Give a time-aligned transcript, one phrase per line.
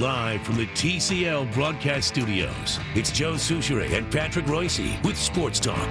[0.00, 5.88] Live from the TCL broadcast studios, it's Joe Souchere and Patrick Royce with Sports Talk.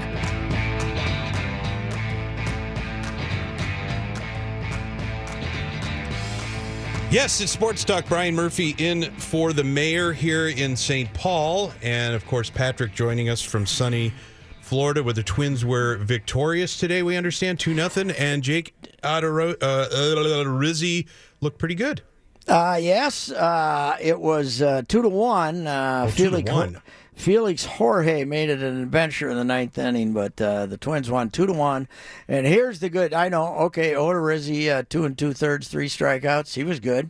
[7.10, 8.08] Yes, it's Sports Talk.
[8.08, 11.12] Brian Murphy in for the mayor here in St.
[11.16, 11.74] Paul.
[11.82, 14.14] And of course, Patrick joining us from sunny
[14.62, 18.12] Florida, where the Twins were victorious today, we understand 2 nothing.
[18.12, 21.08] And Jake Adoro, uh, Rizzi
[21.42, 22.04] looked pretty good.
[22.48, 25.66] Uh, yes, uh, it was uh, two to one.
[25.68, 26.82] Uh, Oh, two to Felix, one.
[27.16, 31.30] Felix Jorge made it an adventure in the ninth inning, but uh, the Twins won
[31.30, 31.88] two to one.
[32.28, 33.14] And here's the good.
[33.14, 33.56] I know.
[33.60, 36.54] Okay, Odorizzi, uh, two and two thirds, three strikeouts.
[36.54, 37.10] He was good,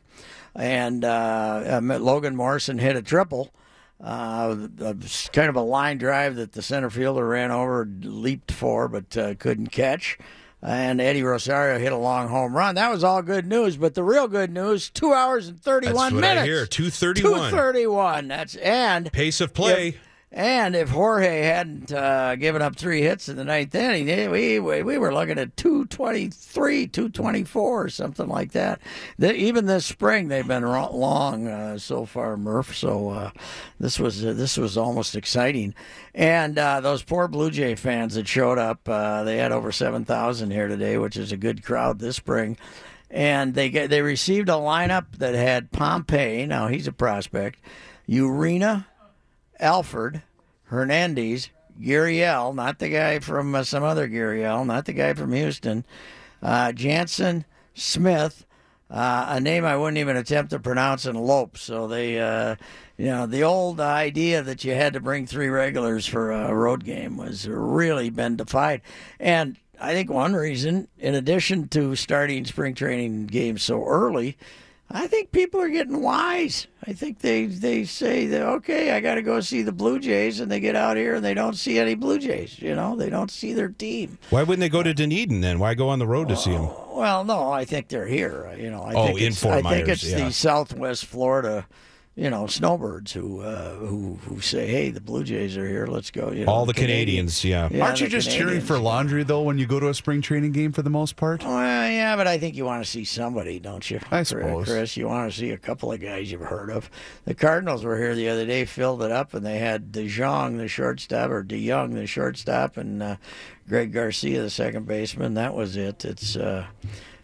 [0.55, 3.51] and Logan Morrison hit a triple.
[4.03, 4.67] Uh,
[5.31, 9.33] kind of a line drive that the center fielder ran over, leaped for, but uh,
[9.35, 10.17] couldn't catch.
[10.67, 12.73] And Eddie Rosario hit a long home run.
[12.75, 13.77] That was all good news.
[13.77, 16.47] But the real good news: two hours and thirty-one That's what I minutes.
[16.47, 17.15] hear, 2:31.
[17.15, 18.27] Two thirty-one.
[18.27, 19.89] That's and Pace of play.
[19.89, 19.95] if-
[20.35, 24.59] and if Jorge hadn't uh, given up three hits in the ninth inning, eh, we
[24.59, 28.81] we, we were looking at 223, 224, or something like that.
[29.17, 32.75] The, even this spring, they've been long uh, so far, Murph.
[32.75, 33.31] So uh,
[33.79, 35.73] this was uh, this was almost exciting.
[36.13, 40.03] And uh, those poor Blue Jay fans that showed up, uh, they had over seven
[40.03, 42.57] thousand here today, which is a good crowd this spring
[43.09, 46.45] and they get they received a lineup that had Pompey.
[46.45, 47.59] Now he's a prospect.
[48.09, 48.85] Urena,
[49.59, 50.21] Alford,
[50.65, 55.85] Hernandez, Gurriel, not the guy from uh, some other Gurriel, not the guy from Houston,
[56.41, 58.45] uh, Jansen, Smith,
[58.89, 61.57] uh, a name I wouldn't even attempt to pronounce, and Lope.
[61.57, 62.55] So they, uh,
[62.97, 66.85] you know, the old idea that you had to bring three regulars for a road
[66.85, 68.81] game was really been defied.
[69.19, 74.37] And I think one reason, in addition to starting spring training games so early,
[74.91, 76.67] I think people are getting wise.
[76.87, 80.39] I think they they say that okay, I got to go see the Blue Jays,
[80.39, 82.59] and they get out here and they don't see any Blue Jays.
[82.59, 84.17] You know, they don't see their team.
[84.29, 85.59] Why wouldn't they go to Dunedin then?
[85.59, 86.69] Why go on the road to see them?
[86.93, 88.55] Well, no, I think they're here.
[88.57, 90.25] You know, I Oh, think in it's, Fort I think it's yeah.
[90.25, 91.65] the Southwest Florida,
[92.17, 95.85] you know, snowbirds who uh, who who say, "Hey, the Blue Jays are here.
[95.85, 97.67] Let's go." You know, All the Canadians, yeah.
[97.69, 100.21] Yeah, Aren't you the just cheering for laundry though when you go to a spring
[100.21, 101.43] training game for the most part?
[101.43, 103.97] Well, yeah, but I think you want to see somebody, don't you?
[104.11, 104.29] I Chris?
[104.29, 104.65] suppose.
[104.65, 106.89] Chris, you want to see a couple of guys you've heard of.
[107.25, 110.55] The Cardinals were here the other day, filled it up, and they had De Jong,
[110.57, 113.15] the shortstop, or De Young, the shortstop, and uh,
[113.67, 115.33] Greg Garcia, the second baseman.
[115.33, 116.05] That was it.
[116.05, 116.65] It's uh,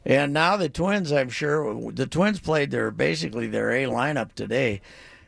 [0.05, 1.11] and now the Twins.
[1.11, 4.81] I'm sure the Twins played their basically their A lineup today.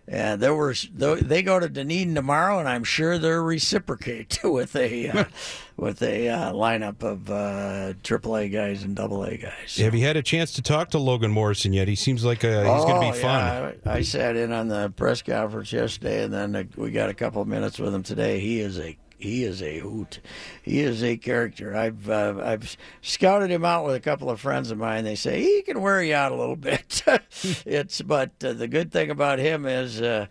[0.06, 5.08] And there were they go to Dunedin tomorrow, and I'm sure they'll reciprocate with a
[5.08, 5.24] uh,
[5.78, 9.78] with a uh, lineup of uh, AAA guys and Double A guys.
[9.78, 11.88] Have you had a chance to talk to Logan Morrison yet?
[11.88, 13.40] He seems like uh, he's going to Oh, be fun.
[13.86, 17.14] yeah, I, I sat in on the press conference yesterday, and then we got a
[17.14, 18.42] couple of minutes with him today.
[18.42, 20.20] He is a he is a hoot.
[20.62, 21.76] He is a character.
[21.76, 25.04] I've uh, I've scouted him out with a couple of friends of mine.
[25.04, 27.04] They say he can wear you out a little bit.
[27.66, 30.02] it's but uh, the good thing about him is.
[30.02, 30.28] Uh,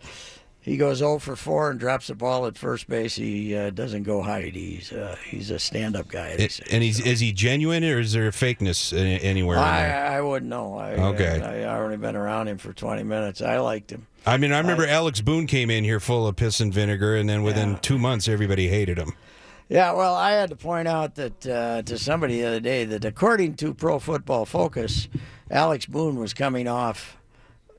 [0.63, 3.15] he goes 0 for 4 and drops the ball at first base.
[3.15, 4.55] He uh, doesn't go hide.
[4.55, 6.35] He's uh, he's a stand-up guy.
[6.37, 6.63] they say.
[6.71, 10.15] And he's is he genuine or is there a fakeness anywhere I.
[10.17, 10.77] I wouldn't know.
[10.77, 11.41] I, Okay.
[11.41, 13.41] I, I already been around him for 20 minutes.
[13.41, 14.07] I liked him.
[14.25, 17.27] I mean, I remember Alex Boone came in here full of piss and vinegar, and
[17.29, 17.77] then within Yeah.
[17.81, 19.11] two months, everybody hated him.
[19.67, 23.03] Yeah, well, I had to point out that uh, to somebody the other day that
[23.03, 25.09] according to Pro Football Focus,
[25.51, 27.17] Alex Boone was coming off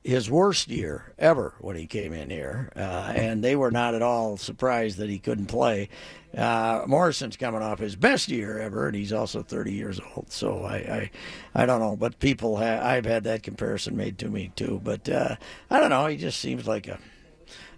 [0.05, 4.03] his worst year ever when he came in here, uh, and they were not at
[4.03, 5.89] all surprised that he couldn't play.
[6.37, 10.31] Uh, Morrison's coming off his best year ever, and he's also 30 years old.
[10.31, 11.11] So I, I,
[11.55, 14.79] I don't know, but people, ha- I've had that comparison made to me too.
[14.83, 15.37] But uh,
[15.71, 16.99] I don't know, he just seems like a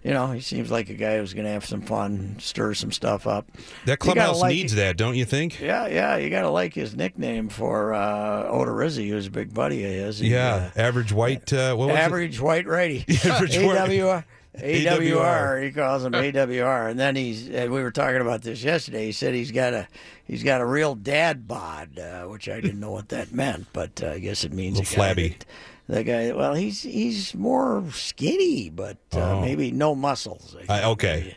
[0.08, 2.90] you know, he seems like a guy who's going to have some fun, stir some
[2.92, 3.46] stuff up.
[3.84, 5.60] That clubhouse like needs that, don't you think?
[5.60, 9.84] Yeah, yeah, you got to like his nickname for uh, Odorizzi, who's a big buddy
[9.84, 10.18] of his.
[10.20, 11.52] He, Yeah, average white.
[11.52, 12.00] Uh, what uh, was it?
[12.00, 13.00] average white righty.
[13.24, 14.24] Average AWR.
[14.56, 15.62] AWR.
[15.62, 17.46] He calls him AWR, and then he's.
[17.50, 19.04] And we were talking about this yesterday.
[19.04, 19.86] He said he's got a
[20.24, 24.02] he's got a real dad bod, uh, which I didn't know what that meant, but
[24.02, 25.28] uh, I guess it means a flabby.
[25.28, 25.44] that-
[25.88, 29.40] The guy, well, he's he's more skinny, but uh, Oh.
[29.40, 30.54] maybe no muscles.
[30.68, 31.20] I Uh, okay.
[31.20, 31.36] Maybe,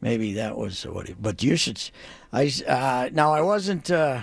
[0.00, 1.08] maybe that was what.
[1.08, 1.80] He, but you should.
[2.32, 3.90] I uh, now I wasn't.
[3.90, 4.20] Uh,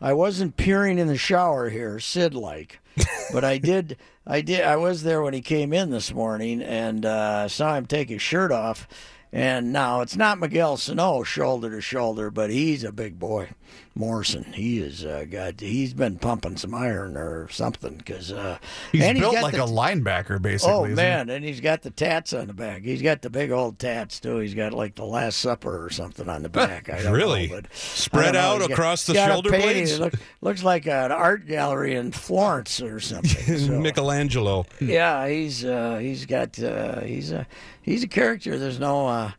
[0.00, 2.78] I wasn't peering in the shower here, Sid like,
[3.32, 3.96] but I did.
[4.26, 4.62] I did.
[4.62, 8.22] I was there when he came in this morning and uh, saw him take his
[8.22, 8.88] shirt off.
[9.32, 13.50] And now it's not Miguel Sano shoulder to shoulder, but he's a big boy.
[13.94, 18.58] Morrison, he is uh, got he's been pumping some iron or something because uh,
[18.92, 20.74] He's and built got like the- a linebacker, basically.
[20.74, 21.02] Oh isn't he?
[21.02, 22.82] man, and he's got the tats on the back.
[22.82, 24.38] He's got the big old tats too.
[24.38, 26.90] He's got like the Last Supper or something on the back.
[26.90, 27.48] I don't Really?
[27.48, 28.40] know, but Spread I don't know.
[28.40, 29.98] out He's got- across the shoulder blades?
[29.98, 33.56] Look, looks like an art gallery in Florence or something.
[33.66, 34.66] So, Michelangelo.
[34.80, 37.46] yeah, he's uh, he's got uh, he's a
[37.80, 38.58] he's a character.
[38.58, 39.30] There's no, uh,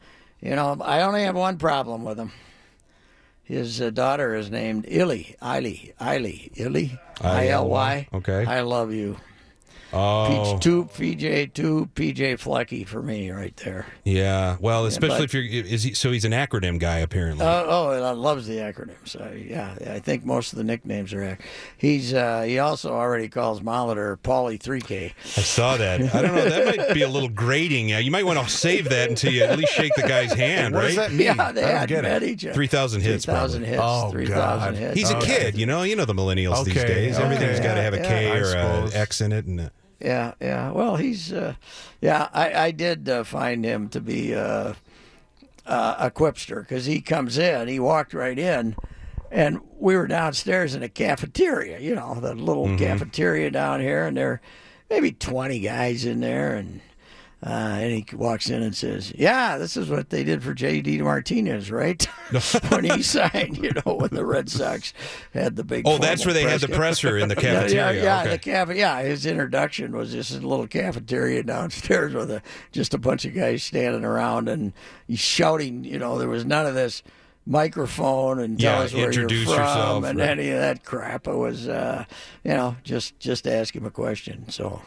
[0.42, 2.32] you know, I only have one problem with him.
[3.48, 8.08] His uh, daughter is named Illy, Illy, Illy, Illy, I L Y.
[8.14, 8.46] Okay.
[8.46, 9.16] I love you.
[9.94, 13.86] Oh, Peach two, PJ two, PJ Flecky for me right there.
[14.04, 14.58] yeah.
[14.60, 17.46] Well, especially but- if you're is he so he's an acronym guy apparently.
[17.46, 19.16] Uh, oh, and I loves the acronyms.
[19.20, 21.24] Uh, yeah, I think most of the nicknames are.
[21.24, 21.42] Ac-
[21.78, 25.14] he's uh, he also already calls Molitor Paulie three K.
[25.24, 26.02] I saw that.
[26.14, 26.50] I don't know.
[26.50, 27.90] That might be a little grating.
[27.90, 30.82] You might want to save that until you at least shake the guy's hand, What
[30.82, 30.88] right?
[30.88, 31.22] does that mean?
[31.28, 32.30] Yeah, they I don't had get met it.
[32.30, 32.54] each other.
[32.54, 33.70] 3,000 hits, Three thousand probably.
[33.70, 33.82] hits.
[33.84, 34.76] Oh, Three God.
[34.76, 34.94] hits.
[35.00, 35.26] He's a Okay.
[35.38, 35.84] kid, you know.
[35.84, 37.16] You know the millennials these days.
[37.16, 37.24] okay.
[37.24, 38.94] Everything's got to have a Yeah, K or an.
[38.94, 39.70] X in it, and uh,
[40.00, 40.72] Yeah, yeah.
[40.72, 41.56] Well, he's, uh,
[42.02, 42.30] yeah.
[42.34, 44.74] I, I did uh, find him to be uh,
[45.66, 48.76] uh, a quipster because he comes in, he walked right in,
[49.32, 51.80] and we were downstairs in a cafeteria.
[51.80, 54.42] You know, the little cafeteria down here, and there,
[54.90, 56.82] maybe twenty guys in there, and.
[57.46, 61.04] Uh, and he walks in and says, "Yeah, this is what they did for J.D.
[61.04, 62.04] Martinez, right?
[62.70, 64.92] when he signed, you know, when the Red Sox
[65.36, 65.84] had the big.
[65.88, 67.94] oh, that's where they had the presser in the cafeteria.
[67.94, 68.30] Yeah, yeah, okay.
[68.32, 68.80] the cafe.
[68.80, 72.42] Yeah, his introduction was just a little cafeteria downstairs with a,
[72.72, 74.74] just a bunch of guys standing around and
[75.14, 75.84] shouting.
[75.84, 77.04] You know, there was none of this
[77.48, 80.30] microphone and tell Yeah, us where you're from yourself, and right.
[80.30, 81.28] any of that crap.
[81.28, 82.06] It was, uh,
[82.44, 84.50] you know, just just ask him a question.
[84.50, 84.82] So,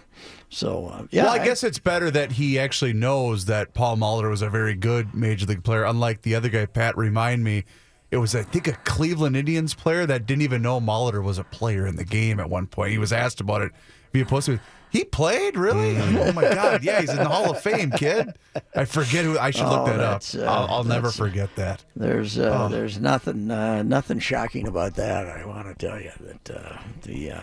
[0.50, 1.24] so uh, yeah.
[1.24, 4.74] well, I guess it's better that he actually knows that Paul Molitor was a very
[4.74, 6.96] good major league player, unlike the other guy, Pat.
[6.96, 7.64] Remind me,
[8.10, 11.44] it was I think a Cleveland Indians player that didn't even know Molitor was a
[11.44, 12.92] player in the game at one point.
[12.92, 13.72] He was asked about it
[14.12, 14.50] via post.
[14.90, 15.94] He played really?
[15.94, 16.28] Mm.
[16.28, 16.82] Oh my God!
[16.82, 18.34] Yeah, he's in the Hall of Fame, kid.
[18.74, 19.38] I forget who.
[19.38, 20.22] I should look Oh, that up.
[20.34, 21.84] uh, I'll, I'll never forget that.
[21.94, 22.68] There's uh, Oh.
[22.68, 25.26] there's nothing uh, nothing shocking about that.
[25.28, 27.40] I want to tell you that uh, the uh,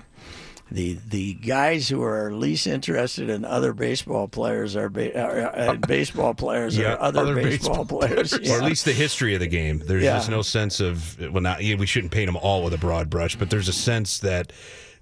[0.69, 5.73] the the guys who are least interested in other baseball players are, ba- are uh,
[5.75, 8.55] baseball players Yeah, are other, other baseball, baseball players, or Yeah.
[8.57, 9.81] at least the history of the game.
[9.85, 10.17] There's Yeah.
[10.17, 13.09] just no sense of well, not yeah, we shouldn't paint them all with a broad
[13.09, 14.51] brush, but there's a sense that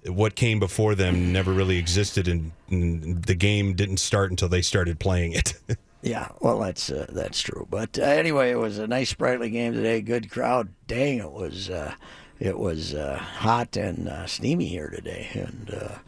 [0.08, 4.62] what came before them never really existed, and, and the game didn't start until they
[4.62, 5.54] started playing it.
[6.02, 7.66] Yeah, well, that's uh, that's true.
[7.68, 10.00] But uh, anyway, it was a nice, sprightly game today.
[10.00, 10.68] Good crowd.
[10.86, 11.94] Dang, it was uh,
[12.38, 15.98] it was uh, hot and uh, steamy here today, and uh,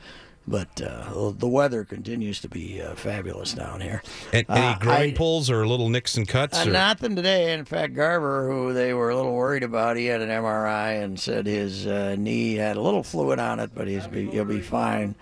[0.49, 4.03] but uh, the weather continues to be uh, fabulous down here.
[4.33, 6.59] and, any Uh, groin I- pulls or little nicks and cuts?
[6.59, 7.53] Uh, nothing today.
[7.53, 11.19] In fact, Garver, who they were a little worried about, he had an MRI and
[11.21, 14.61] said his uh, knee had a little fluid on it, but he's be, he'll be
[14.61, 15.15] fine.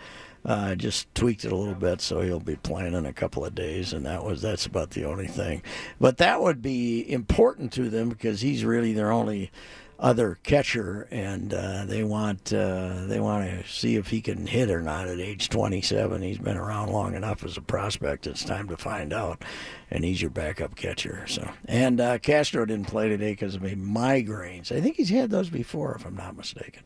[0.44, 3.52] Uh, just tweaked it a little bit, so he'll be playing in a couple of
[3.52, 5.60] days, and that was that's about the only thing.
[6.00, 9.50] But that would be important to them because he's really their only
[9.98, 14.70] other catcher, and uh, they want uh, they want to see if he can hit
[14.70, 16.20] or not at age 27.
[16.22, 18.26] He's been around long enough as a prospect.
[18.26, 19.42] It's time to find out,
[19.90, 21.24] and he's your backup catcher.
[21.26, 24.70] So, and uh, Castro didn't play today because of a migraines.
[24.70, 26.82] I think he's had those before, if I'm not mistaken.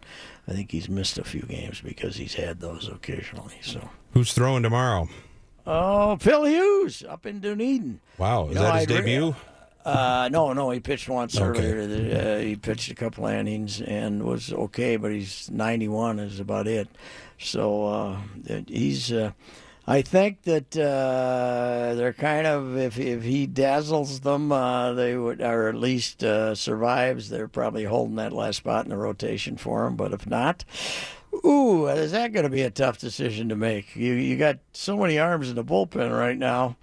[0.46, 3.58] I think he's missed a few games because he's had those occasionally.
[3.62, 5.08] So, Who's throwing tomorrow?
[5.66, 8.00] oh, Phil Hughes up in Dunedin.
[8.18, 9.34] Wow, is You know, that his I'd re- debut?
[9.84, 11.72] Uh, no, no, he pitched once Okay.
[11.72, 12.38] earlier.
[12.38, 16.88] Uh, he pitched a couple innings and was okay, but he's 91 is about it.
[17.38, 18.18] So uh,
[18.66, 19.10] he's.
[19.12, 19.32] Uh,
[19.86, 25.40] I think that uh, they're kind of if if he dazzles them, uh, they would,
[25.40, 27.28] or at least uh, survives.
[27.28, 29.96] They're probably holding that last spot in the rotation for him.
[29.96, 30.64] But if not,
[31.44, 33.96] ooh, is that going to be a tough decision to make?
[33.96, 36.76] You you got so many arms in the bullpen right now.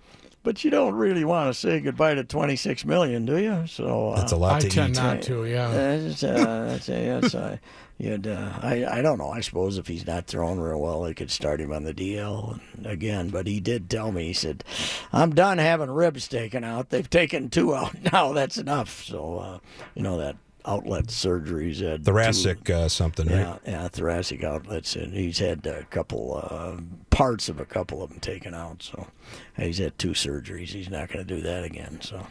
[0.47, 3.67] But you don't really want to say goodbye to 26 million, do you?
[3.67, 5.01] So uh, That's a lot I to tend eat.
[5.01, 5.43] not to.
[5.43, 5.69] Yeah.
[5.69, 7.57] That's, uh, that's, uh, that's, uh,
[7.97, 9.27] you'd, uh, I, I don't know.
[9.29, 12.61] I suppose if he's not throwing real well, they could start him on the DL
[12.85, 13.27] again.
[13.27, 14.63] But he did tell me, he said,
[15.11, 16.91] I'm done having ribs taken out.
[16.91, 18.31] They've taken two out now.
[18.31, 19.03] That's enough.
[19.03, 19.59] So, uh,
[19.95, 23.37] you know, that outlet surgeries had two- Thoracic uh, something, right?
[23.37, 26.77] yeah, yeah, thoracic outlets, and he's had a couple uh,
[27.09, 28.83] parts of a couple of them taken out.
[28.83, 29.07] So
[29.55, 30.69] he's had two surgeries.
[30.69, 31.99] He's not going to do that again.
[32.01, 32.27] So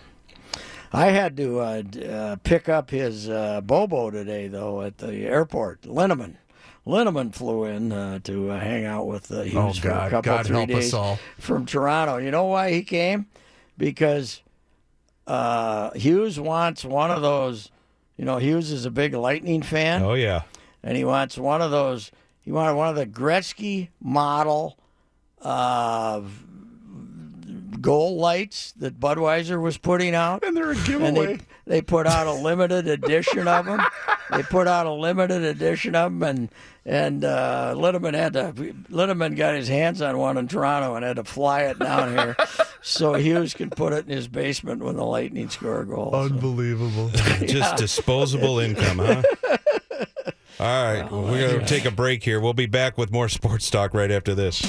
[0.93, 5.15] I had to uh, d- uh, pick up his uh, Bobo today, though, at the
[5.27, 5.83] airport.
[5.83, 6.37] Linneman.
[6.87, 10.23] Linneman flew in uh, to uh, hang out with uh, Hughes Oh, for a couple
[10.33, 11.19] God three help us days all.
[11.39, 12.19] from Toronto.
[12.19, 13.27] You know why he came?
[13.77, 14.41] Because
[15.27, 17.71] uh, Hughes wants one of those.
[18.17, 20.43] You know, Hughes is a big Lightning fan, Oh yeah.
[20.83, 22.11] and he wants one of those.
[22.41, 24.79] He wanted one of the Gretzky model
[25.43, 26.23] uh,
[27.77, 30.45] goal lights that Budweiser was putting out.
[30.45, 31.27] And they're a And giveaway.
[31.37, 33.81] they, they put out a limited edition of them.
[34.31, 36.49] They put out a limited edition of them, and
[36.85, 38.53] and uh, Lindemann had to.
[38.91, 42.37] Lindemann got his hands on one in Toronto and had to fly it down here,
[42.83, 46.11] so Hughes can put it in his basement when the Lightning score a goal.
[46.13, 47.09] So- Unbelievable.
[47.47, 49.23] Just disposable income, huh?
[50.59, 52.41] All right, Oh, we're going to take a break here.
[52.41, 54.63] We'll be back with more sports talk right after this.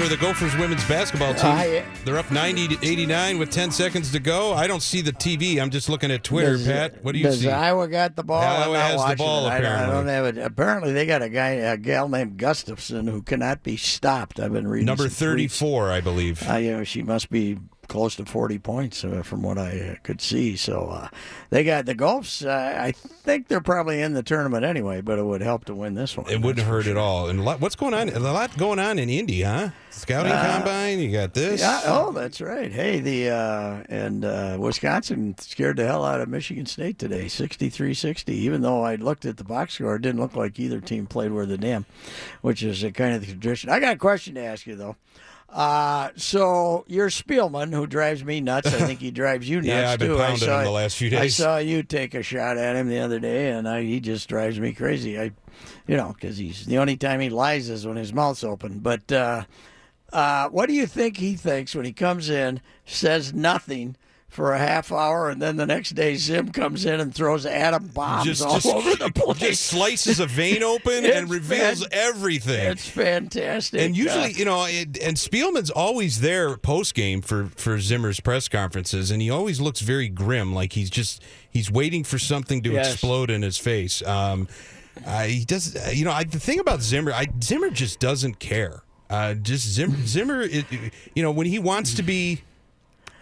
[0.00, 1.50] For the Gophers women's basketball team.
[1.50, 4.54] I- They're up 90 to 89 with 10 seconds to go.
[4.54, 5.60] I don't see the TV.
[5.60, 7.04] I'm just looking at Twitter, Does- Pat.
[7.04, 7.50] What do you does see?
[7.50, 8.40] Iowa got the ball?
[8.40, 9.50] Iowa has the ball, it.
[9.50, 10.12] I don't- I, don't apparently.
[10.12, 10.38] have it.
[10.38, 14.40] Apparently, they got a guy, a gal named Gustafson, who cannot be stopped.
[14.40, 15.30] I've been reading Number some tweets.
[15.58, 16.48] 34, I believe.
[16.48, 17.58] Uh, you know, she must be
[17.90, 20.56] close to 40 points uh, from what I uh, could see.
[20.56, 21.08] So uh,
[21.50, 22.46] they got the Gulfs.
[22.46, 25.94] Uh, I think they're probably in the tournament anyway, but it would help to win
[25.94, 26.30] this one.
[26.30, 26.92] It wouldn't hurt sure.
[26.92, 27.28] at all.
[27.28, 28.08] And a lot, what's going on?
[28.08, 29.70] A lot going on in Indy, huh?
[29.90, 31.00] Scouting combine.
[31.00, 31.60] You got this.
[31.60, 32.70] Uh, Yeah, oh, that's right.
[32.70, 38.28] Hey, the uh, and uh, Wisconsin scared the hell out of Michigan State today, 63-60.
[38.28, 41.32] Even though I looked at the box score, it didn't look like either team played
[41.32, 41.86] worth a damn,
[42.40, 43.68] which is a kind of the tradition.
[43.68, 44.94] I got a question to ask you though.
[45.52, 48.68] Uh, so you're Spielman, who drives me nuts.
[48.68, 50.20] I think he drives you nuts Yeah, I've been too.
[50.20, 51.20] I saw, him the last few days.
[51.20, 54.28] I saw you take a shot at him the other day, and I, he just
[54.28, 55.18] drives me crazy.
[55.18, 55.32] I,
[55.86, 58.78] you know, because he's the only time he lies is when his mouth's open.
[58.78, 59.44] But uh,
[60.12, 63.96] uh, what do you think he thinks when he comes in, says nothing
[64.30, 67.88] for a half hour, and then the next day Zim comes in and throws atom
[67.88, 69.38] bombs just, all just, over the place?
[69.40, 72.70] just slices a vein open and reveals fan- everything.
[72.70, 73.80] it's fantastic.
[73.80, 78.20] And usually, Uh, you know, it, and Spielman's always there post game for for Zimmer's
[78.20, 82.62] press conferences, and he always looks very grim, like he's just he's waiting for something
[82.62, 82.92] to Yes.
[82.92, 84.00] explode in his face.
[84.06, 84.46] Um,
[85.06, 88.38] uh, he does, uh, you know, I, the thing about Zimmer, I, Zimmer just doesn't
[88.38, 88.82] care.
[89.08, 90.66] Uh, just Zimmer, Zimmer, it,
[91.14, 92.42] you know, when he wants to be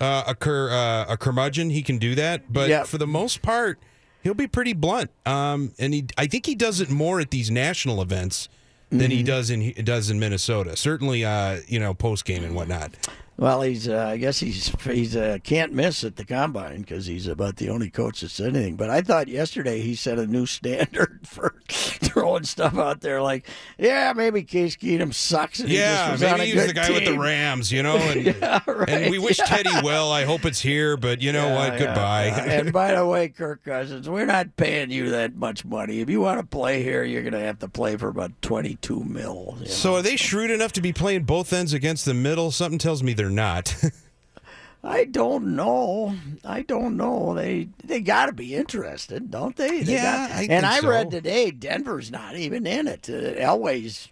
[0.00, 2.52] uh, a cur, uh, a curmudgeon, he can do that.
[2.52, 2.86] But Yep.
[2.86, 3.78] for the most part,
[4.22, 5.10] he'll be pretty blunt.
[5.26, 8.48] Um, and he, I think he does it more at these national events
[8.90, 9.10] than Mm-hmm.
[9.10, 10.74] he does in he does in Minnesota.
[10.76, 12.92] Certainly, uh, you know, post game and whatnot.
[13.38, 13.88] Well, he's.
[13.88, 14.68] Uh, I guess he's.
[14.82, 18.56] He's uh, can't miss at the combine because he's about the only coach that said
[18.56, 18.74] anything.
[18.74, 23.22] But I thought yesterday he set a new standard for throwing stuff out there.
[23.22, 23.46] Like,
[23.78, 25.60] yeah, maybe Case Keenum sucks.
[25.60, 27.16] And Yeah, he maybe he's the guy with the.
[27.16, 27.96] Rams, you know.
[28.08, 29.44] And, Yeah, right, and we wish yeah.
[29.62, 30.10] Teddy well.
[30.10, 31.78] I hope it's here, but you know Yeah, what?
[31.78, 32.24] Goodbye.
[32.26, 36.00] and by the way, Kirk Cousins, we're not paying you that much money.
[36.00, 39.04] If you want to play here, you're going to have to play for about twenty-two
[39.04, 39.54] mil.
[39.58, 39.70] you know.
[39.70, 42.50] So are they shrewd enough to be playing both ends against the middle?
[42.50, 43.74] Something tells me they're not.
[44.84, 46.14] I don't know.
[46.44, 47.34] I don't know.
[47.34, 49.82] They they got to be interested, don't they?
[49.82, 50.88] They Yeah, got- I and I so.
[50.88, 53.08] read today Denver's not even in it.
[53.10, 54.08] Uh, Elway's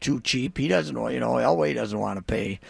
[0.00, 0.56] too cheap.
[0.56, 1.12] He doesn't want.
[1.14, 2.60] You know, Elway doesn't want to pay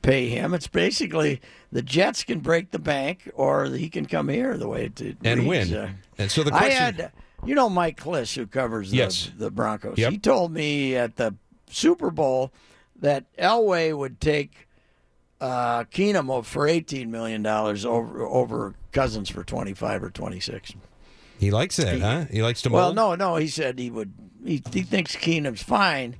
[0.00, 0.54] pay him.
[0.54, 4.56] It's basically the Jets can break the bank, or he can come here.
[4.56, 5.70] The way it, it and reads.
[5.70, 5.78] win.
[5.78, 6.78] Uh, and so the I question.
[6.94, 7.12] had,
[7.44, 9.30] you know, Mike Klis, who covers the, Yes.
[9.36, 9.98] the Broncos.
[9.98, 10.10] Yep.
[10.12, 11.34] He told me at the
[11.70, 12.50] Super Bowl
[12.96, 14.68] that Elway would take
[15.44, 20.72] uh, Keenum for eighteen million dollars over over Cousins for twenty five or twenty six.
[21.38, 22.24] he likes that, huh?
[22.30, 24.12] He likes to Well, no, no, he said he would.
[24.44, 26.16] He, he thinks Keenum's fine,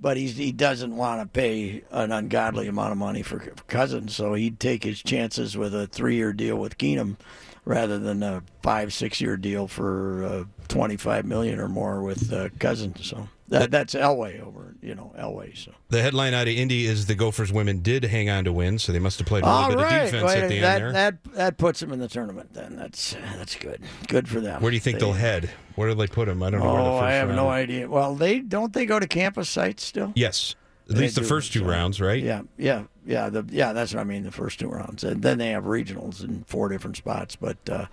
[0.00, 4.14] but he's he doesn't want to pay an ungodly amount of money for, for Cousins,
[4.16, 7.16] so he'd take his chances with a three year deal with Keenum
[7.64, 12.32] rather than a five six year deal for uh, twenty five million or more with
[12.32, 13.06] uh, Cousins.
[13.06, 15.56] So that, that's Elway over, you know, Elway.
[15.56, 18.78] So The headline out of Indy is the Gophers women did hang on to win,
[18.78, 20.60] so they must have played a little all bit right, of defense Wait, at the
[20.60, 20.92] that, end there.
[20.92, 22.52] that that puts them in the tournament.
[22.54, 23.80] Then that's that's good.
[24.08, 24.60] Good for them.
[24.62, 25.50] Where do you think They- they'll head?
[25.76, 26.42] Where do they put them?
[26.42, 26.72] I don't know.
[26.72, 27.88] where the Oh, first I have round no idea.
[27.88, 30.12] Well, they don't they go to campus sites still?
[30.14, 30.54] Yes,
[30.88, 32.22] at They least the first two so- rounds, right?
[32.22, 33.28] Yeah, yeah, yeah.
[33.28, 34.24] The yeah, that's what I mean.
[34.24, 37.36] The first two rounds, and then they have regionals in four different spots.
[37.36, 37.86] But uh,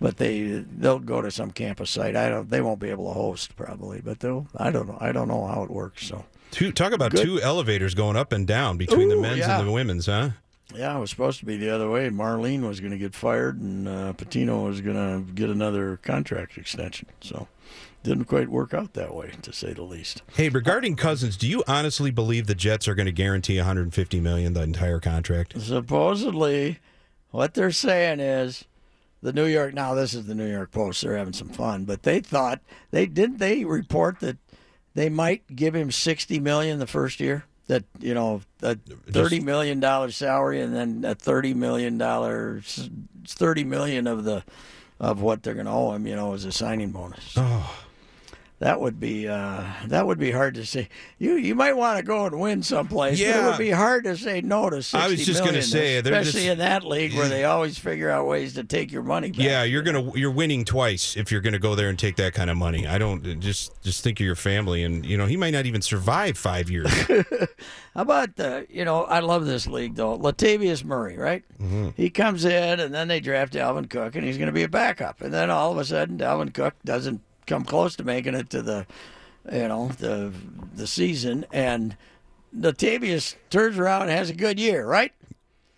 [0.00, 2.16] but they they'll go to some campus site.
[2.16, 2.50] I don't.
[2.50, 4.46] They won't be able to host probably, but they'll.
[4.56, 4.98] I don't know.
[5.00, 6.06] I don't know how it works.
[6.06, 7.22] So Two talk about Good.
[7.22, 9.58] two elevators going up and down between the men's yeah.
[9.58, 10.30] and the women's, huh?
[10.74, 12.08] Yeah, it was supposed to be the other way.
[12.08, 16.58] Marlene was going to get fired, and uh, Pitino was going to get another contract
[16.58, 17.08] extension.
[17.20, 17.46] So,
[18.06, 20.22] didn't quite work out that way, to say the least.
[20.34, 24.52] Hey, regarding Cousins, do you honestly believe the Jets are going to guarantee 150 million
[24.52, 25.60] the entire contract?
[25.60, 26.78] Supposedly,
[27.30, 28.64] what they're saying is
[29.22, 29.74] the New York.
[29.74, 31.02] Now, this is the New York Post.
[31.02, 32.60] They're having some fun, but they thought
[32.92, 33.38] they didn't.
[33.38, 34.36] They report that
[34.94, 37.44] they might give him 60 million the first year.
[37.66, 38.76] That you know, a
[39.10, 42.88] thirty million dollar salary, and then a thirty million dollars,
[43.26, 44.44] thirty million of the
[45.00, 46.06] of what they're going to owe him.
[46.06, 47.34] You know, as a signing bonus.
[47.36, 47.85] Oh,
[48.58, 50.88] That would be uh, that would be hard to say.
[51.18, 53.20] You you might want to go and win someplace.
[53.20, 54.76] but it would be hard to say no to.
[54.82, 58.08] 60 I was just gonna say, especially just- in that league where they always figure
[58.08, 59.40] out ways to take your money back.
[59.40, 62.48] yeah, you're gonna you're winning twice if you're gonna go there and take that kind
[62.48, 62.86] of money.
[62.86, 65.82] I don't just just think of your family, and you know he might not even
[65.82, 66.90] survive five years.
[67.94, 70.18] How about the, you know, I love this league though.
[70.18, 71.42] Latavius Murray, right?
[71.60, 71.88] Mm-hmm.
[71.96, 74.68] He comes in and then they draft Dalvin Cook and he's going to be a
[74.68, 75.22] backup.
[75.22, 78.62] And then all of a sudden Dalvin Cook doesn't come close to making it to
[78.62, 78.86] the,
[79.52, 80.32] you know, the
[80.74, 81.96] the season and
[82.56, 85.12] Latavius turns around and has a good year, right?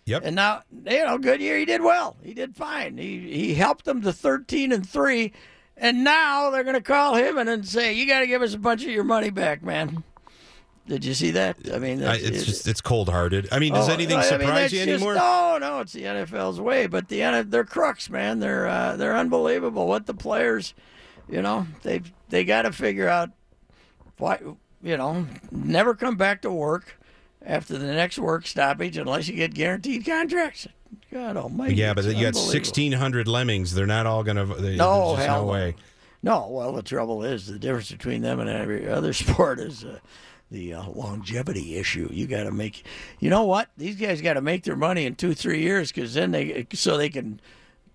[0.05, 0.23] Yep.
[0.25, 1.57] And now, you know, good year.
[1.57, 2.15] He did well.
[2.23, 2.97] He did fine.
[2.97, 5.33] He he helped them to thirteen and three,
[5.77, 8.53] and now they're going to call him in and say, "You got to give us
[8.55, 10.03] a bunch of your money back, man."
[10.87, 11.57] Did you see that?
[11.71, 13.47] I mean, I, it's it- just it's cold hearted.
[13.51, 15.13] I mean, does Oh, anything I mean, surprise you just- anymore?
[15.13, 16.87] No, no, it's the NFL's way.
[16.87, 18.39] But the they're crooks, man.
[18.39, 19.85] They're uh, they're unbelievable.
[19.85, 20.73] What the players,
[21.29, 23.29] you know, they they got to figure out
[24.17, 24.39] why,
[24.81, 26.97] you know, never come back to work
[27.45, 30.67] after the next work stoppage unless you get guaranteed contracts.
[31.11, 31.75] God Almighty!
[31.75, 33.73] yeah, but you got 1,600 lemmings.
[33.73, 34.45] They're not all gonna.
[34.45, 35.51] They, No, hell no no.
[35.51, 35.75] way.
[36.21, 39.99] No, well, the trouble is the difference between them and every other sport is uh,
[40.51, 42.09] the uh, longevity issue.
[42.11, 42.83] You got to make,
[43.19, 43.69] you know what?
[43.77, 46.97] These guys got to make their money in two, three years because then they so
[46.97, 47.39] they can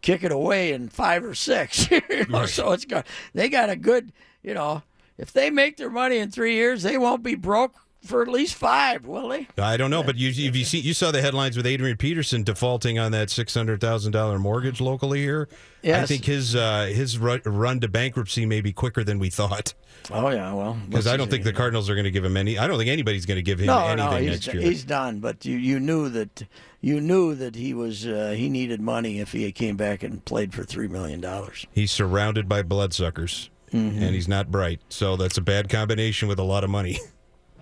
[0.04, 1.90] kick it away in five or six.
[2.10, 2.46] you know?
[2.46, 4.82] So it's got they got a good, you know,
[5.16, 8.54] if they make their money in three years, they won't be broke for at least
[8.54, 9.48] five, will they?
[9.58, 12.42] I don't know, but you if you see you saw the headlines with Adrian Peterson
[12.42, 15.48] defaulting on that six hundred thousand dollar mortgage locally here.
[15.84, 19.74] I think his uh, his run to bankruptcy may be quicker than we thought.
[20.10, 22.58] Oh yeah, well, Because I don't think the Cardinals are going to give him any.
[22.58, 24.62] I don't think anybody's going to give him no, anything no, he's, next year.
[24.62, 25.20] he's done.
[25.20, 26.44] But you, you knew that
[26.80, 30.52] you knew that he was uh, he needed money if he came back and played
[30.54, 31.66] for three million dollars.
[31.72, 34.02] He's surrounded by bloodsuckers, Mm-hmm.
[34.04, 34.80] and he's not bright.
[34.88, 36.98] So that's a bad combination with a lot of money.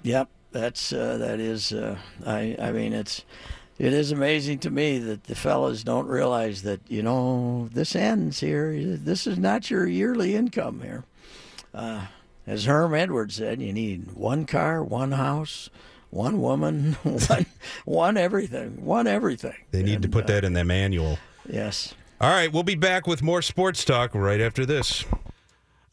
[0.03, 1.73] Yep, that's uh, that is.
[1.73, 3.25] Uh, I I mean it's
[3.79, 8.41] it is amazing to me that the fellas don't realize that you know this ends
[8.41, 8.97] here.
[8.97, 11.05] This is not your yearly income here.
[11.75, 12.07] Uh,
[12.47, 15.71] as Herm Edwards said, you need one car, one house.
[16.11, 17.47] One woman, one,
[17.87, 19.57] one everything, one everything.
[19.71, 21.19] They need to put uh, that in their manual.
[21.49, 21.95] Yes.
[22.21, 25.07] All right, we'll be back with more sports talk right after this.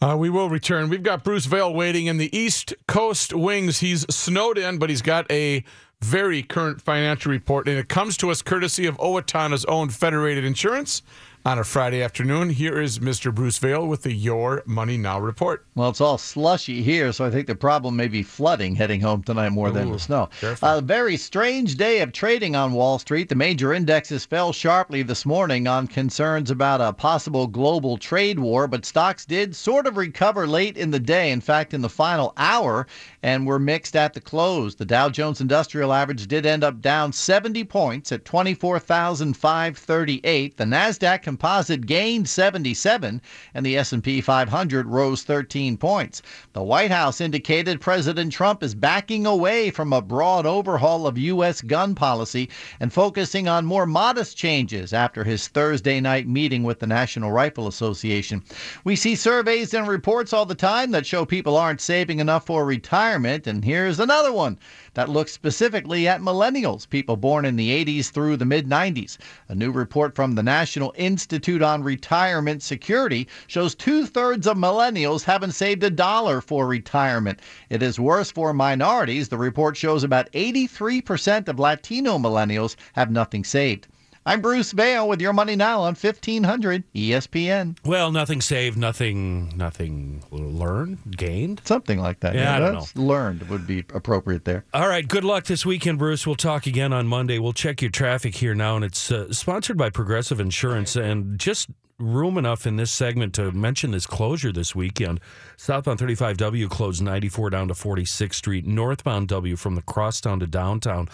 [0.02, 0.88] Uh, we will return.
[0.88, 3.80] We've got Bruce Vail waiting in the East Coast Wings.
[3.80, 5.64] He's snowed in, but he's got a
[6.02, 11.02] very current financial report, and it comes to us courtesy of Owatonna's own Federated Insurance.
[11.46, 13.34] On a Friday afternoon, here is Mr.
[13.34, 15.66] Bruce Vail with the Your Money Now report.
[15.74, 19.24] Well, it's all slushy here, so I think the problem may be flooding heading home
[19.24, 20.28] tonight more than the snow.
[20.62, 23.30] A very strange day of trading on Wall Street.
[23.30, 28.68] The major indexes fell sharply this morning on concerns about a possible global trade war,
[28.68, 31.32] but stocks did sort of recover late in the day.
[31.32, 32.86] In fact, in the final hour,
[33.24, 34.76] and were mixed at the close.
[34.76, 40.58] The Dow Jones Industrial Average did end up down 70 points at 24,538.
[40.58, 43.22] The Nasdaq Composite gained 77,
[43.54, 46.24] and the S&P 500 rose 13 points.
[46.54, 51.62] The White House indicated President Trump is backing away from a broad overhaul of U.S.
[51.62, 56.88] gun policy and focusing on more modest changes after his Thursday night meeting with the
[56.88, 58.42] National Rifle Association.
[58.84, 62.66] We see surveys and reports all the time that show people aren't saving enough for
[62.66, 64.58] retirement, and here's another one
[64.96, 69.20] that looks specifically at millennials, people born in the 80s through the mid 90s.
[69.48, 71.19] A new report from the National Institute
[71.62, 77.42] on Retirement Security shows two thirds of millennials haven't saved a dollar for retirement.
[77.70, 79.28] It is worse for minorities.
[79.28, 83.88] The report shows about 83% of Latino millennials have nothing saved.
[84.30, 87.76] I'm Bruce Vail with your money now on E 1500 ESPN.
[87.84, 91.64] Well, nothing saved, nothing, nothing learned, gained.
[91.66, 92.36] Something like that.
[92.36, 93.02] Yeah, I don't know.
[93.02, 94.66] learned would be appropriate there.
[94.72, 96.28] All right, good luck this weekend, Bruce.
[96.28, 97.40] We'll talk again on Monday.
[97.40, 100.96] We'll check your traffic here now, and it's uh, sponsored by Progressive Insurance.
[100.96, 105.20] And just room enough in this segment to mention this closure this weekend.
[105.58, 108.68] Southbound 35W closed 94 down to 46th Street.
[108.68, 111.10] Northbound W from the crosstown to downtown.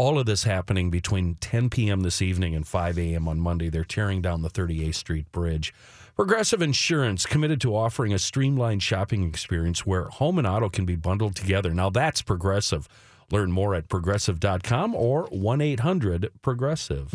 [0.00, 2.00] All of this happening between 10 p.m.
[2.00, 3.28] this evening and 5 a.m.
[3.28, 3.68] on Monday.
[3.68, 5.74] They're tearing down the 38th Street Bridge.
[6.16, 10.96] Progressive Insurance committed to offering a streamlined shopping experience where home and auto can be
[10.96, 11.74] bundled together.
[11.74, 12.88] Now that's progressive.
[13.30, 17.10] Learn more at progressive.com or 1 800 Progressive.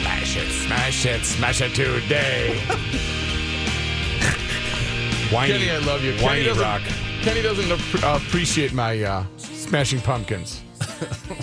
[0.00, 3.16] Smash it, smash it, smash it today.
[5.32, 6.12] Whiny, Kenny, I love you.
[6.14, 6.82] Kenny Whiny doesn't, rock.
[7.22, 10.62] Kenny doesn't ap- uh, appreciate my uh, smashing pumpkins.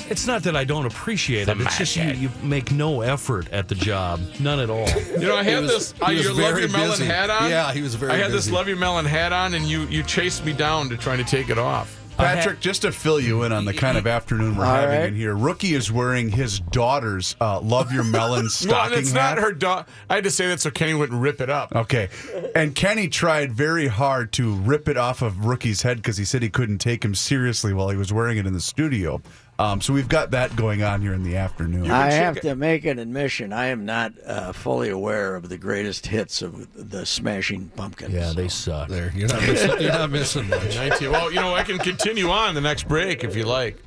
[0.10, 1.60] It's not that I don't appreciate it.
[1.62, 4.22] It's just you, you make no effort at the job.
[4.40, 4.88] None at all.
[5.20, 7.06] You know, I had was- this he uh, was your love your melon busy.
[7.06, 7.50] hat on.
[7.50, 8.52] Yeah, he was very I had this busy.
[8.52, 11.50] love your melon hat on, and you you chased me down to trying to take
[11.50, 11.98] it off.
[12.18, 15.08] Patrick, just to fill you in on the kind of afternoon we're All having right.
[15.10, 19.36] in here, Rookie is wearing his daughter's uh, "Love Your Melon" stocking and it's hat.
[19.36, 19.88] not her dog.
[20.10, 21.76] I had to say that so Kenny wouldn't rip it up.
[21.76, 22.10] Okay.
[22.56, 26.42] And Kenny tried very hard to rip it off of Rookie's head because he said
[26.42, 29.22] he couldn't take him seriously while he was wearing it in the studio.
[29.60, 31.90] Um, so we've got that going on here in the afternoon.
[31.90, 32.42] I have it.
[32.42, 33.52] to make an admission.
[33.52, 38.14] I am not uh, fully aware of the greatest hits of the Smashing Pumpkins.
[38.14, 38.88] Yeah, they suck.
[38.88, 40.76] There, you're not missing, you're not missing much.
[40.76, 41.12] 19.
[41.12, 43.82] Well, you know, I can continue on the next break if you like.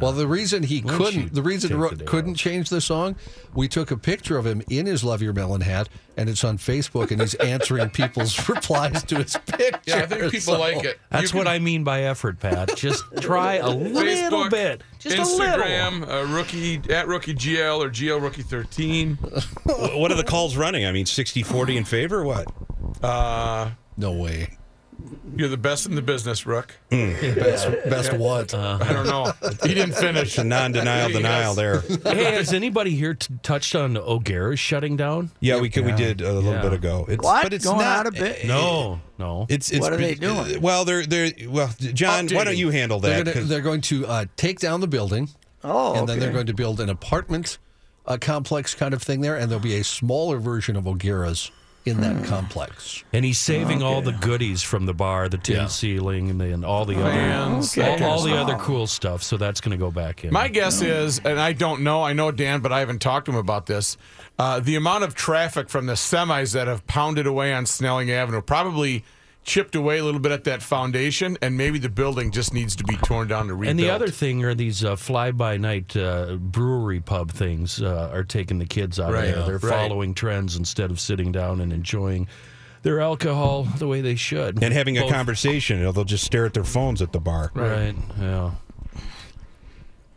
[0.00, 2.36] Well, the reason he Why don't couldn't, the reason Ro- the day couldn't off?
[2.38, 3.16] change the song,
[3.54, 6.56] we took a picture of him in his "Love Your Melon" hat, and it's on
[6.58, 9.78] Facebook, and he's answering people's replies to his picture.
[9.86, 10.98] Yeah, I think people like it.
[11.10, 12.74] That's You what I mean by effort, Pat.
[12.76, 14.82] Just try a little Facebook, bit.
[14.98, 15.64] Just a little.
[15.64, 19.16] Instagram, uh, rookie at rookie GL or GL rookie 13.
[19.16, 20.86] What are the calls running?
[20.86, 22.46] I mean, 60 40 in favor or what?
[23.04, 24.56] Uh, No way.
[25.36, 26.74] You're the best in the business, Rook.
[26.90, 28.52] Best, best what?
[28.54, 29.32] I don't know.
[29.64, 30.36] He didn't finish.
[30.36, 32.14] The non denial He denial has- there.
[32.14, 35.30] Hey, has anybody here t- touched on O'Gara's shutting down?
[35.40, 36.62] Yeah, we could, we did a little Yeah.
[36.62, 37.06] bit ago.
[37.08, 37.42] It's, What?
[37.44, 38.44] But it's Going not out a bit?
[38.46, 39.46] No, no.
[39.48, 40.60] It's, it's What are they doing?
[40.60, 42.28] Well, they're they're well, John.
[42.28, 43.24] Why don't you handle They're, that?
[43.24, 45.28] gonna, 'Cause- they're going to uh, take down the building,
[45.64, 47.58] Oh, and then they're going to build an apartment
[48.06, 51.50] uh, complex kind of thing there, and there'll be a smaller version of O'Gara's
[51.86, 53.04] in that complex.
[53.12, 55.66] and he's saving all the goodies from the bar, the tin Yeah.
[55.66, 58.04] ceiling, and, the, and all the Fans, other, Okay.
[58.04, 59.22] all, all the other cool stuff.
[59.22, 60.32] So that's going to go back in.
[60.32, 63.32] My guess is, and I don't know, I know Dan, but I haven't talked to
[63.32, 63.96] him about this.
[64.38, 68.42] Uh, the amount of traffic from the semis that have pounded away on Snelling Avenue
[68.42, 69.04] probably
[69.42, 72.84] chipped away a little bit at that foundation, and maybe the building just needs to
[72.84, 73.70] be torn down to rebuild.
[73.70, 78.58] And the other thing are these uh, fly-by-night uh, brewery pub things uh, are taking
[78.58, 79.58] the kids out Right, of there.
[79.58, 79.88] They're right.
[79.88, 82.28] following trends instead of sitting down and enjoying
[82.82, 84.62] their alcohol the way they should.
[84.62, 85.78] and having a conversation.
[85.78, 87.50] You know, they'll just stare at their phones at the bar.
[87.54, 87.94] Right.
[88.18, 88.52] Yeah.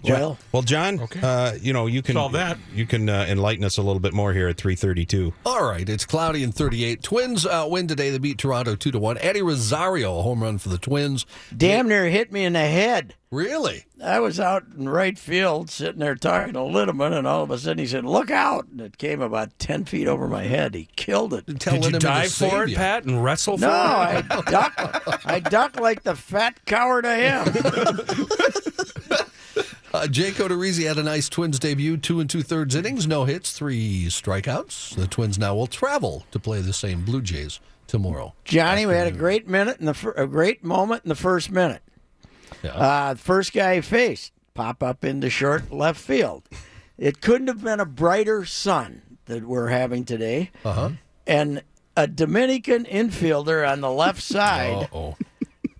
[0.03, 2.57] Well, Well, John, uh, you know, you can Solve that.
[2.73, 5.33] You can uh, enlighten us a little bit more here at 332.
[5.45, 7.01] All right, it's cloudy and 38.
[7.03, 8.09] Twins uh, win today.
[8.09, 9.17] They beat Toronto 2 to 1.
[9.19, 11.25] Eddie Rosario, a home run for the Twins.
[11.55, 13.15] damn near hit me in the head.
[13.31, 13.85] Really?
[14.03, 17.57] I was out in right field sitting there talking to Littleman, and all of a
[17.57, 18.67] sudden he said, Look out!
[18.67, 20.75] And it came about 10 feet over my head.
[20.75, 21.47] He killed it.
[21.59, 22.75] Tell Did you Lindemann to dive for it, you.
[22.75, 24.25] Pat, and wrestle No, for it?
[24.29, 25.25] I ducked.
[25.25, 27.45] I ducked like the fat coward I am.
[29.93, 33.51] Uh, Jake Odorizzi had a nice Twins debut, two and two thirds innings, no hits,
[33.53, 34.95] three strikeouts.
[34.95, 38.33] The Twins now will travel to play the same Blue Jays tomorrow.
[38.43, 41.51] Johnny, we had a great minute in the fir- a great moment in the first
[41.51, 41.83] minute.
[42.63, 42.71] Yeah.
[42.71, 46.43] Uh, the first guy he faced pop up into short left field.
[46.97, 50.49] It couldn't have been a brighter sun that we're having today.
[50.65, 50.89] Uh huh.
[51.27, 51.61] And
[51.95, 55.15] a Dominican infielder on the left side Oh,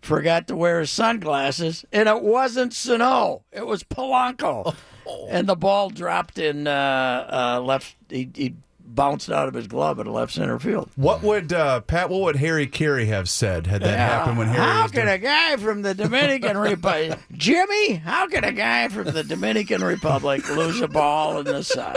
[0.04, 3.44] forgot to wear his sunglasses, and it wasn't Sano.
[3.52, 4.76] It was Polanco.
[5.30, 7.94] And the ball dropped in uh, uh, left.
[8.08, 10.90] He, he bounced out of his glove at left center field.
[10.96, 12.10] What would uh, Pat?
[12.10, 15.16] What would Harry Caray have said had that happened when Harry How was can doing-
[15.16, 17.96] a guy from the Dominican Republic, Jimmy?
[17.96, 21.96] How can a guy from the Dominican Republic lose a ball in the sun?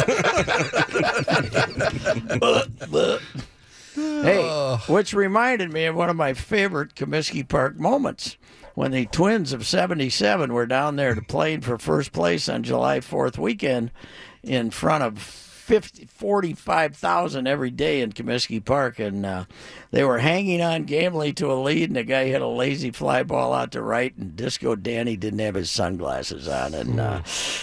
[3.96, 8.36] hey, which reminded me of one of my favorite Comiskey Park moments
[8.74, 13.00] when the Twins of '77 were down there to playing for first place on July
[13.00, 13.90] 4th weekend
[14.42, 19.46] in front of 50, 45,000 every day in Comiskey Park, and uh,
[19.90, 23.24] they were hanging on gamely to a lead, and the guy hit a lazy fly
[23.24, 27.22] ball out to right, and Disco Danny didn't have his sunglasses on, and uh,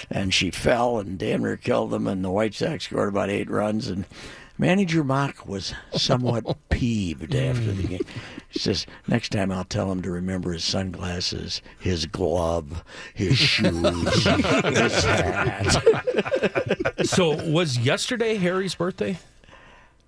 [0.10, 3.50] and she fell and damn near killed them, and the White Sox scored about eight
[3.50, 4.04] runs, and
[4.58, 8.02] Manager Mauch was somewhat peeved after the game.
[8.50, 14.24] He says, "Next time I'll tell him to remember his sunglasses, his glove, his shoes,
[14.26, 15.84] his hat."
[17.04, 19.18] So was yesterday Harry's birthday?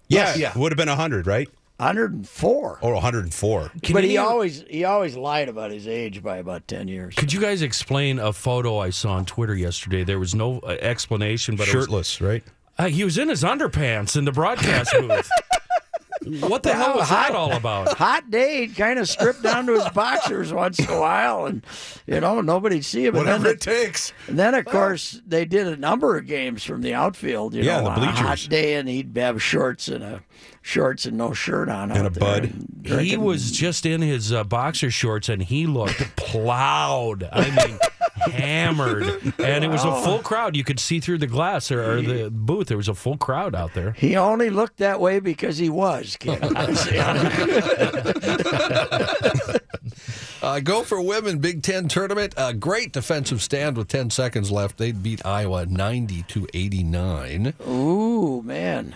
[0.08, 0.58] Yeah, yeah.
[0.58, 1.50] Would have been 100, right?
[1.78, 2.80] 104.
[2.82, 3.72] Or 104.
[3.84, 6.88] Can but any he of- always he always lied about his age by about 10
[6.88, 7.16] years.
[7.16, 10.04] Could you guys explain a photo I saw on Twitter yesterday?
[10.06, 12.44] There was no uh, explanation, but it was- Shirtless, right?
[12.78, 15.30] Uh, he was in his underpants in the broadcast booth.
[16.42, 17.98] what the hell was that all about?
[17.98, 21.64] Hot day, he'd kind of stripped down to his boxers once in a while, and
[22.08, 23.16] you know nobody'd see him.
[23.16, 24.12] And then, Whatever it takes.
[24.28, 27.54] and then, of course, they did a number of games from the outfield.
[27.54, 30.24] You Yeah, know, the on a hot day, and he'd have shorts and a
[30.64, 32.46] shorts and no shirt on, And a bud.
[32.86, 37.30] and He was just in his uh, boxer shorts and he looked plowed.
[37.32, 37.78] I mean,
[38.32, 39.04] hammered.
[39.40, 40.56] And it was a full crowd.
[40.56, 42.68] You could see through the glass or, or the booth.
[42.68, 43.92] There was a full crowd out there.
[43.94, 46.18] He only looked that way because he was.
[46.18, 46.42] Kid.
[50.46, 52.36] Uh, Gopher women Big Ten tournament.
[52.38, 54.78] A great defensive stand with 10 seconds left.
[54.78, 57.56] They'd beat Iowa 90 to 89.
[57.68, 58.94] Ooh, man.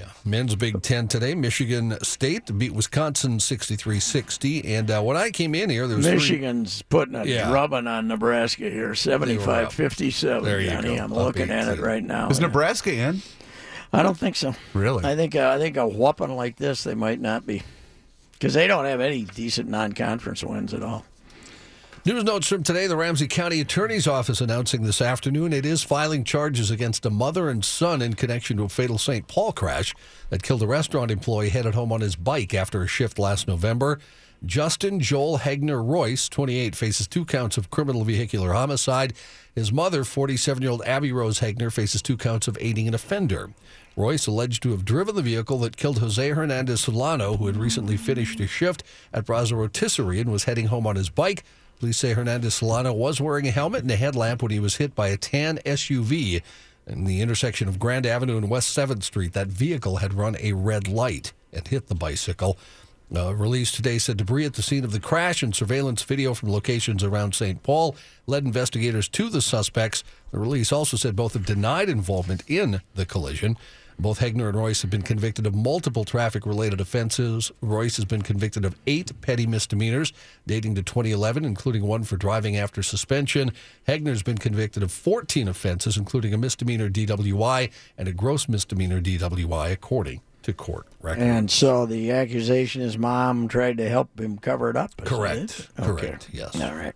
[0.00, 0.08] Yeah.
[0.24, 1.34] Men's Big Ten today.
[1.34, 4.74] Michigan State beat Wisconsin 63 60.
[4.74, 7.48] And uh, when I came in here, there was three- Michigan's putting a Yeah.
[7.50, 10.42] drubbing on Nebraska here, 75 57.
[10.42, 10.96] There you Johnny.
[10.96, 11.04] go.
[11.04, 11.84] I'm Up looking at it 18.
[11.84, 12.30] right now.
[12.30, 13.20] Is Nebraska in?
[13.92, 14.54] I don't think so.
[14.72, 15.04] Really?
[15.04, 17.62] I think uh, I think a whooping like this, they might not be.
[18.32, 21.04] Because they don't have any decent non conference wins at all.
[22.06, 26.24] News notes from today the Ramsey County Attorney's Office announcing this afternoon it is filing
[26.24, 29.28] charges against a mother and son in connection to a fatal St.
[29.28, 29.94] Paul crash
[30.30, 34.00] that killed a restaurant employee headed home on his bike after a shift last November.
[34.46, 39.12] Justin Joel Hegner Royce, 28, faces two counts of criminal vehicular homicide.
[39.54, 43.50] His mother, 47 year old Abby Rose Hegner, faces two counts of aiding an offender.
[43.94, 47.98] Royce alleged to have driven the vehicle that killed Jose Hernandez Solano, who had recently
[47.98, 51.44] finished a shift at Brasa Rotisserie and was heading home on his bike.
[51.80, 54.94] Police say Hernandez Solano was wearing a helmet and a headlamp when he was hit
[54.94, 56.42] by a tan SUV
[56.86, 59.32] in the intersection of Grand Avenue and West 7th Street.
[59.32, 62.58] That vehicle had run a red light and hit the bicycle.
[63.16, 66.52] Uh, released today said debris at the scene of the crash and surveillance video from
[66.52, 67.62] locations around St.
[67.62, 70.04] Paul led investigators to the suspects.
[70.32, 73.56] The release also said both have denied involvement in the collision.
[74.00, 77.52] Both Hegner and Royce have been convicted of multiple traffic related offenses.
[77.60, 80.12] Royce has been convicted of eight petty misdemeanors
[80.46, 83.52] dating to 2011, including one for driving after suspension.
[83.86, 89.70] Hegner's been convicted of 14 offenses, including a misdemeanor DWI and a gross misdemeanor DWI,
[89.70, 91.22] according to court records.
[91.22, 94.96] And so the accusation is mom tried to help him cover it up.
[95.04, 95.68] Correct.
[95.76, 95.84] it?
[95.84, 96.30] Correct.
[96.32, 96.58] Yes.
[96.58, 96.94] All right.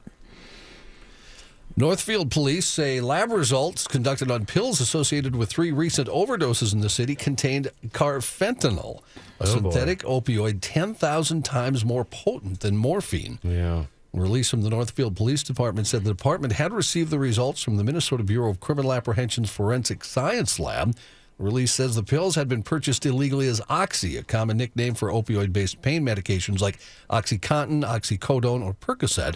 [1.77, 6.89] Northfield police say lab results conducted on pills associated with three recent overdoses in the
[6.89, 9.01] city contained carfentanil,
[9.41, 13.41] a oh, synthetic opioid 10,000 times more potent than morphine.
[13.43, 13.87] Yeah.
[14.17, 17.77] A release from the Northfield Police Department said the department had received the results from
[17.77, 20.95] the Minnesota Bureau of Criminal Apprehension's Forensic Science Lab.
[21.39, 25.09] The release says the pills had been purchased illegally as Oxy, a common nickname for
[25.09, 26.79] opioid based pain medications like
[27.11, 29.35] Oxycontin, Oxycodone, or Percocet.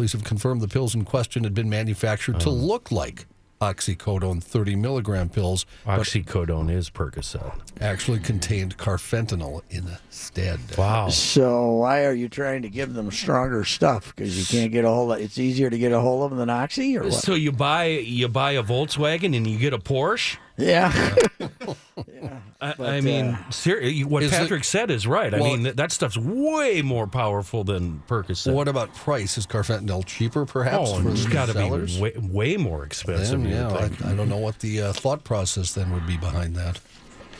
[0.00, 2.52] Police have confirmed the pills in question had been manufactured to oh.
[2.52, 3.26] look like
[3.60, 7.60] oxycodone 30 milligram pills, but Oxycodone is Percocet.
[7.82, 10.58] actually contained carfentanil instead.
[10.78, 11.10] Wow.
[11.10, 14.16] So why are you trying to give them stronger stuff?
[14.16, 16.38] Because you can't get a hold of it's easier to get a hold of them
[16.38, 17.12] than Oxy or what?
[17.12, 20.38] So you buy you buy a Volkswagen and you get a Porsche?
[20.60, 22.40] yeah.
[22.60, 25.32] I, I mean, ser- what Is it- Patrick said is right.
[25.32, 28.52] I mean, that, that stuff's way more powerful than Percocet.
[28.52, 29.38] What about price?
[29.38, 30.90] Is carfentanil cheaper, perhaps?
[30.90, 33.42] oh, for it's the got to be way, way more expensive.
[33.42, 33.68] Then, yeah,
[34.04, 34.12] I.
[34.12, 36.80] I don't know what the uh, thought process then would be behind that.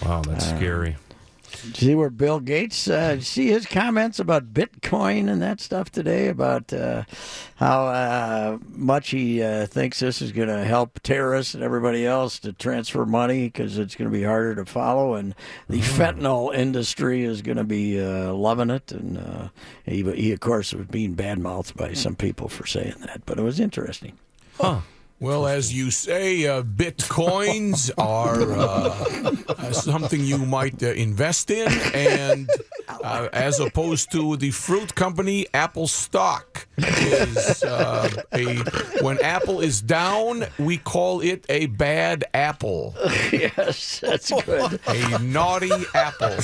[0.02, 0.96] Wow, that's scary.
[1.50, 6.72] See where Bill Gates uh, see his comments about Bitcoin and that stuff today about
[6.72, 7.04] uh,
[7.56, 12.38] how uh, much he uh, thinks this is going to help terrorists and everybody else
[12.40, 15.34] to transfer money because it's going to be harder to follow, and
[15.68, 18.90] the fentanyl industry is going to be uh, loving it.
[18.92, 19.48] And uh,
[19.84, 23.42] he, he, of course, was being badmouthed by some people for saying that, but it
[23.42, 24.16] was interesting.
[25.20, 31.70] Well, as you say, uh, bitcoins are uh, uh, something you might uh, invest in,
[31.92, 32.48] and
[32.88, 38.56] uh, as opposed to the fruit company, Apple stock is uh, a
[39.02, 42.94] when Apple is down, we call it a bad apple,
[43.30, 44.80] yes, that's good.
[44.86, 46.38] a naughty apple.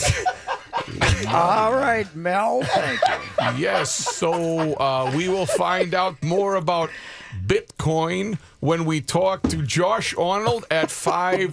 [1.28, 2.60] All right, Mel.
[2.62, 3.64] Thank you.
[3.64, 6.90] Yes, so uh, we will find out more about
[7.46, 10.90] Bitcoin when we talk to Josh Arnold at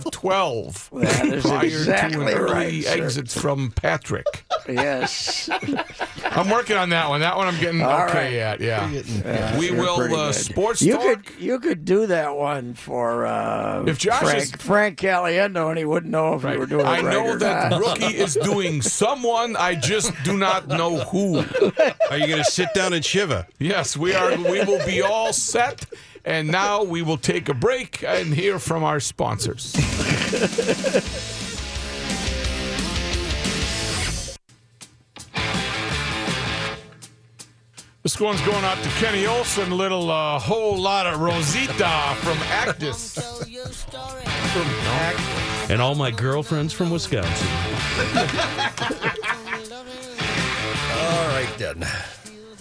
[0.04, 0.89] 512.
[0.94, 3.04] That is prior exactly to an early right, sir.
[3.04, 4.26] exit from Patrick.
[4.68, 5.50] Yes.
[6.26, 7.20] I'm working on that one.
[7.22, 8.34] That one I'm getting All okay right.
[8.36, 8.62] at.
[8.62, 9.58] Yeah.
[9.58, 11.04] we You're will uh, sports you talk.
[11.26, 15.78] Could, you could do that one for uh, If Josh Frank, is- Frank Caliendo, and
[15.78, 16.54] he wouldn't know if Right.
[16.54, 17.80] you were doing it I right know or that not.
[17.82, 19.56] rookie is doing someone.
[19.58, 21.39] I just do not know who.
[22.10, 23.48] Are you going to sit down and shiva?
[23.60, 24.36] Yes, we are.
[24.38, 25.86] We will be all set.
[26.25, 29.73] And now we will take a break and hear from our sponsors.
[38.03, 39.71] This one's going out to Kenny Olson.
[39.71, 43.13] Little uh, whole lot of Rosita from Actus.
[43.13, 45.69] From Actus.
[45.69, 47.47] And all my girlfriends from Wisconsin.
[51.03, 51.86] All right, then.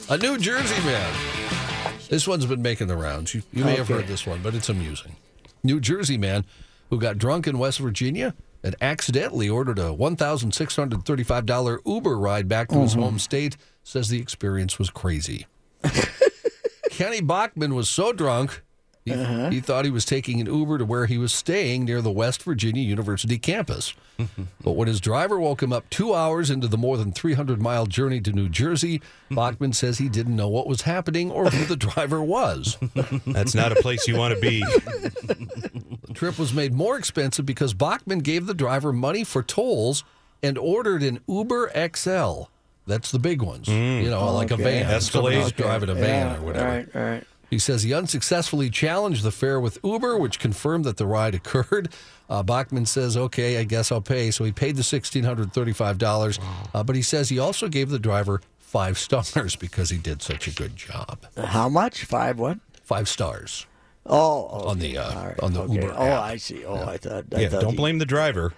[0.08, 1.71] A New Jersey man.
[2.12, 3.34] This one's been making the rounds.
[3.34, 5.16] You, you may have heard this one, but it's amusing.
[5.64, 6.44] New Jersey man
[6.90, 12.80] who got drunk in West Virginia and accidentally ordered a $1,635 Uber ride back to
[12.80, 13.00] his mm-hmm.
[13.00, 15.46] home state says the experience was crazy.
[16.90, 18.62] Kenny Bachman was so drunk,
[19.04, 19.50] he, uh-huh.
[19.50, 22.42] he thought he was taking an Uber to where he was staying near the West
[22.44, 23.94] Virginia University campus.
[24.62, 27.86] but when his driver woke him up two hours into the more than 300 mile
[27.86, 31.76] journey to New Jersey, Bachman says he didn't know what was happening or who the
[31.76, 32.78] driver was.
[33.26, 34.60] That's not a place you want to be.
[34.60, 40.04] The trip was made more expensive because Bachman gave the driver money for tolls
[40.44, 42.42] and ordered an Uber XL.
[42.86, 44.02] That's the big ones, mm.
[44.02, 44.86] you know, like a van.
[44.86, 45.34] Escalade.
[45.34, 46.66] Somebody's driving a van Yeah, or whatever.
[46.66, 47.24] Right, right.
[47.52, 51.90] He says he unsuccessfully challenged the fare with Uber, which confirmed that the ride occurred.
[52.30, 54.30] Uh, Bachman says, okay, I guess I'll pay.
[54.30, 56.38] So he paid the $1,635.
[56.74, 60.48] Uh, but he says he also gave the driver five stars because he did such
[60.48, 61.26] a good job.
[61.36, 62.04] How much?
[62.06, 62.58] Five what?
[62.84, 63.66] Five stars.
[64.06, 64.68] Oh, okay.
[64.70, 65.74] On the, uh, All right, on the okay.
[65.74, 66.22] Uber Oh, app.
[66.22, 66.64] I see.
[66.64, 67.24] Oh, I thought.
[67.34, 68.54] I Yeah, thought don't you- blame the driver.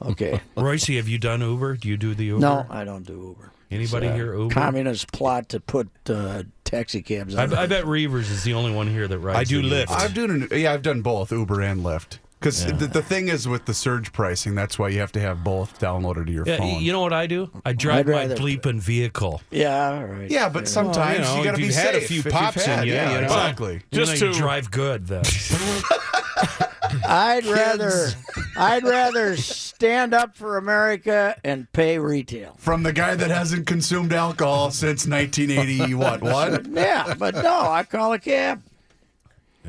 [0.00, 0.40] Okay.
[0.56, 1.78] Reusse, have you done Uber?
[1.78, 2.38] Do you do the Uber?
[2.40, 3.50] No, I don't do Uber.
[3.72, 4.54] Anybody It's a here Uber?
[4.54, 7.44] Communist plot to put uh, taxi cabs I.
[7.44, 9.38] I bet Reavers is the only one here that rides.
[9.38, 9.90] I do the Lyft.
[9.90, 12.18] I've done yeah, I've done both Uber and Lyft.
[12.38, 15.42] Because the, the thing is with the surge pricing, that's why you have to have
[15.42, 16.82] both downloaded to your Yeah, phone.
[16.82, 17.50] you know what I do?
[17.64, 19.40] I drive my bleeping vehicle.
[19.50, 20.30] yeah, all right.
[20.30, 22.18] yeah, but sometimes Well, you know, you got to be you've had a safe few
[22.18, 23.24] if you've pops in had- you, yeah, you know.
[23.24, 23.82] exactly.
[23.90, 25.24] Just Just to to- drive good then.
[27.06, 28.08] I'd rather,
[28.56, 32.54] I'd rather stand up for America and pay retail.
[32.58, 36.22] From the guy that hasn't consumed alcohol since 1980, what?
[36.26, 36.66] What?
[36.66, 38.62] Yeah, but no, I call a cab.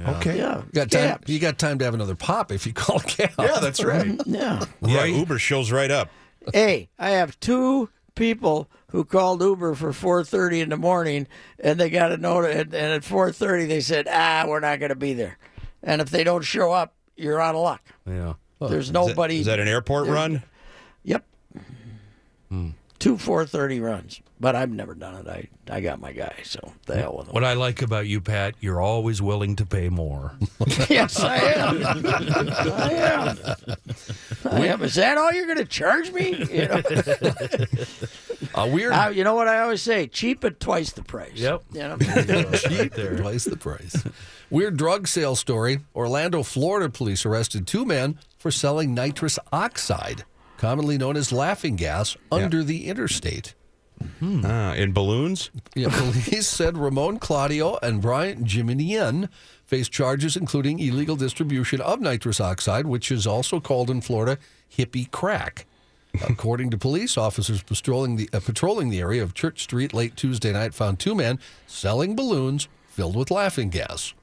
[0.08, 0.38] Okay.
[0.38, 1.02] Yeah, You got time.
[1.10, 1.30] cabs.
[1.32, 3.32] You got time to have another pop if you call a cab.
[3.40, 4.20] Yeah, that's right.
[4.26, 4.64] Yeah.
[4.82, 6.10] Yeah, Uber shows right up.
[6.54, 11.28] Hey, I have two people who called Uber for 4:30 in the morning,
[11.60, 14.90] and they got a note, and, and at 4:30 they said, "Ah, we're not going
[14.90, 15.38] to be there."
[15.84, 17.82] And if they don't show up, you're out of luck.
[18.06, 18.34] Yeah.
[18.60, 19.40] There's nobody.
[19.40, 20.44] Is that an airport run?
[21.04, 21.26] Yep.
[22.50, 22.70] Hmm.
[23.00, 25.28] Two 4:30 runs, but I've never done it.
[25.28, 27.34] I I got my guy, so the hell with him.
[27.34, 30.34] What I like about you, Pat, you're always willing to pay more.
[30.90, 31.86] yes, I am.
[31.86, 33.38] I am.
[34.46, 34.82] I am.
[34.82, 36.44] Is that all you're going to charge me?
[36.52, 36.82] You know,
[38.58, 38.92] A weird.
[38.94, 41.36] I- you know what I always say: cheap at twice the price.
[41.36, 41.64] Yep.
[41.74, 41.98] You know?
[42.54, 44.04] cheap twice the price.
[44.50, 45.80] Weird drug sale story.
[45.96, 50.24] Orlando, Florida police arrested two men for selling nitrous oxide,
[50.58, 53.54] commonly known as laughing gas, under the interstate.
[54.20, 54.44] Hmm.
[54.46, 55.50] Ah, in balloons?
[55.76, 59.28] Yeah, police said Ramon Claudio and Bryant Jiminian
[59.66, 64.38] face charges including illegal distribution of nitrous oxide, which is also called in Florida
[64.72, 65.66] hippie crack.
[66.28, 70.52] According to police, officers patrolling the, uh, patrolling the area of Church Street late Tuesday
[70.54, 74.14] night found two men selling balloons filled with laughing gas.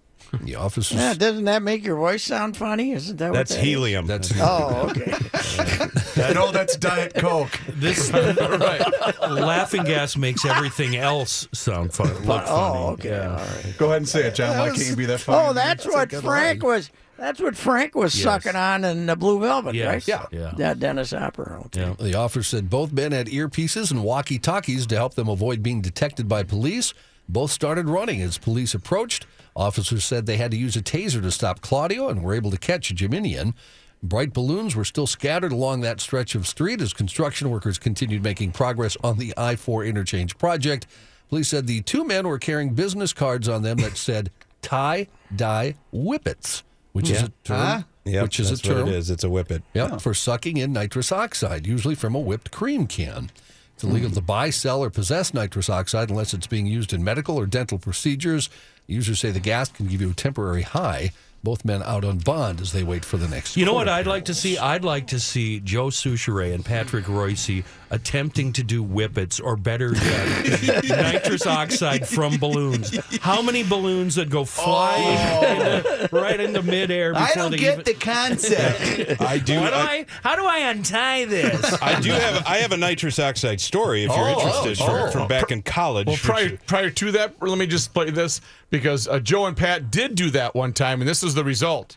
[0.42, 0.96] The officers.
[0.96, 2.90] Yeah, doesn't that make your voice sound funny?
[2.90, 3.64] Isn't that what That's that is?
[3.64, 4.06] helium.
[4.08, 5.12] That's Oh, okay.
[6.34, 7.56] no, that's Diet Coke.
[7.68, 8.82] This right.
[9.30, 12.08] laughing gas makes everything else sound fun.
[12.08, 12.46] Look funny.
[12.48, 13.10] Oh, okay.
[13.10, 13.30] Yeah.
[13.30, 13.74] All right.
[13.78, 14.58] Go ahead and say it, John.
[14.58, 15.38] Why can't you be that funny?
[15.50, 16.90] Oh, that's what Frank was.
[17.24, 18.24] That's what Frank was Yes.
[18.24, 20.08] sucking on in the Blue Velvet, Yes, right?
[20.08, 20.26] yeah.
[20.30, 20.52] Yeah.
[20.58, 21.58] Yeah, Dennis Hopper.
[21.66, 21.80] Okay.
[21.80, 21.94] Yeah.
[21.98, 25.80] The officer said both men had earpieces and walkie talkies to help them avoid being
[25.80, 26.92] detected by police.
[27.26, 29.24] Both started running as police approached.
[29.56, 32.58] Officers said they had to use a taser to stop Claudio and were able to
[32.58, 33.54] catch Jiminian.
[34.02, 38.52] Bright balloons were still scattered along that stretch of street as construction workers continued making
[38.52, 40.86] progress on the I 4 interchange project.
[41.30, 45.76] Police said the two men were carrying business cards on them that said tie dye
[45.90, 46.62] whippets,
[46.94, 47.84] which is a term.
[48.04, 49.10] Yep, which is that's a term what it is.
[49.10, 49.62] It's a whippet.
[49.74, 53.30] Yep, for sucking in nitrous oxide, usually from a whipped cream can.
[53.74, 54.14] It's illegal hmm.
[54.14, 57.78] to buy, sell, or possess nitrous oxide unless it's being used in medical or dental
[57.78, 58.48] procedures.
[58.86, 61.10] Users say the gas can give you a temporary high.
[61.44, 63.54] Both men out on bond as they wait for the next.
[63.54, 64.56] You know what I'd like to see?
[64.56, 69.94] I'd like to see Joe Soucheray and Patrick Reusse attempting to do whippets, or better
[69.94, 72.96] yet, nitrous oxide from balloons.
[73.20, 75.76] How many balloons that go flying oh.
[75.76, 77.12] into- right into midair?
[77.12, 79.20] Before I don't they get even, the concept.
[79.20, 79.58] I do.
[79.58, 80.06] How do I, I?
[80.22, 81.78] How do I untie this?
[81.82, 82.46] I do have.
[82.46, 84.04] I have a nitrous oxide story.
[84.04, 85.10] If you're Oh, interested, oh, from, oh.
[85.10, 86.06] from back in college.
[86.06, 88.40] Well, prior prior to that, let me just play this
[88.70, 91.96] because uh, Joe and Pat did do that one time, and this is the result.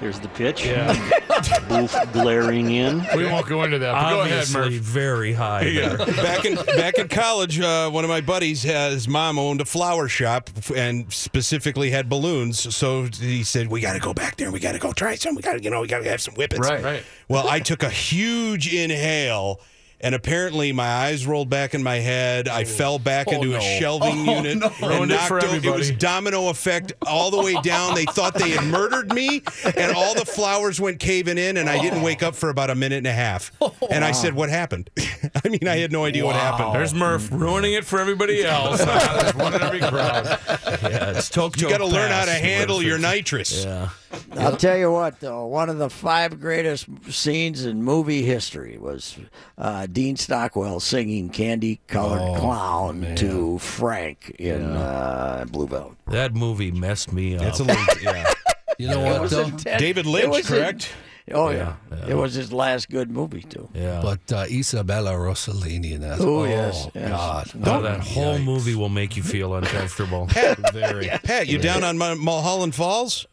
[0.00, 0.64] Here's the pitch.
[0.66, 0.92] Yeah.
[1.68, 3.04] Booth glaring in.
[3.16, 3.92] We won't go into that.
[3.92, 4.72] But go ahead, Obviously, Murph.
[4.82, 5.62] very high.
[5.62, 5.96] Yeah.
[6.16, 9.64] back in back in college, uh, one of my buddies, uh, his mom owned a
[9.64, 12.74] flower shop and specifically had balloons.
[12.74, 14.46] So he said, "We got to go back there.
[14.46, 15.34] and We got to go try some.
[15.34, 16.82] We got to, you know, we got to have some whippets." Right.
[16.82, 17.02] Right.
[17.28, 19.60] Well, I took a huge inhale.
[20.00, 22.48] And apparently, my eyes rolled back in my head.
[22.48, 22.64] I oh.
[22.66, 25.74] fell back oh, into a shelving oh, unit and Ruined it for knocked o- It
[25.74, 27.94] was domino effect all the way down.
[27.94, 29.42] They thought they had murdered me,
[29.76, 32.74] and all the flowers went caving in, and I didn't wake up for about a
[32.74, 33.52] minute and a half.
[33.90, 34.90] And I said, "What happened?"
[35.44, 36.74] I mean, I had no idea what happened.
[36.74, 38.84] There's Murph ruining it for everybody else.
[38.84, 40.26] There's one in every crowd.
[40.26, 43.64] Yeah, it's toke You got to learn how to handle your nitrous.
[43.64, 43.90] Yeah.
[44.32, 49.16] I'll tell you what, though, one of the five greatest scenes in movie history was
[49.58, 55.96] uh, Dean Stockwell singing "Candy Colored Clown" to Frank in uh, Blue Velvet.
[56.08, 57.42] That movie messed me up.
[57.42, 58.32] That's a little, yeah.
[58.78, 59.44] You know It what though?
[59.44, 59.80] intense.
[59.80, 60.92] David Lynch, was in- correct?
[61.32, 61.74] oh yeah.
[61.90, 63.68] Yeah, it was his last good movie too.
[63.74, 64.00] yeah.
[64.02, 66.20] But uh, Isabella Rossellini and that.
[66.20, 67.08] Oh, yes, yes.
[67.08, 67.50] God.
[67.64, 70.26] Oh, that whole movie will make you feel uncomfortable.
[70.72, 71.08] Very.
[71.24, 73.26] Pat, you down on Mul- Mulholland Falls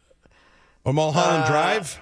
[0.84, 2.00] or Mulholland Drive?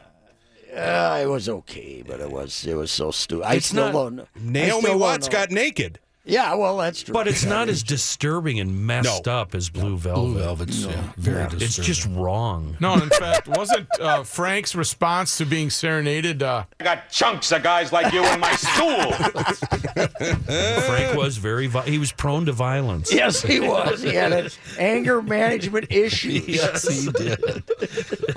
[0.74, 3.44] Uh, it was okay, but it was it was so stupid.
[3.44, 4.28] I It's still not- don't.
[4.40, 5.32] Naomi still don't Watts know.
[5.32, 5.98] got naked.
[6.24, 7.12] Yeah, well, that's true.
[7.12, 10.20] But it's not as disturbing and messed up as Blue Velvet.
[10.20, 11.66] Blue Velvet's yeah, very disturbing.
[11.66, 12.76] It's just wrong.
[12.78, 16.40] No, in fact, wasn't uh, Frank's response to being serenaded?
[16.44, 19.12] Uh, I got chunks of guys like you in my school.
[20.86, 21.66] Frank was very.
[21.66, 23.12] Vi- he was prone to violence.
[23.12, 24.00] Yes, he was.
[24.02, 26.46] He had an anger management issues.
[26.46, 27.64] Yes, he did.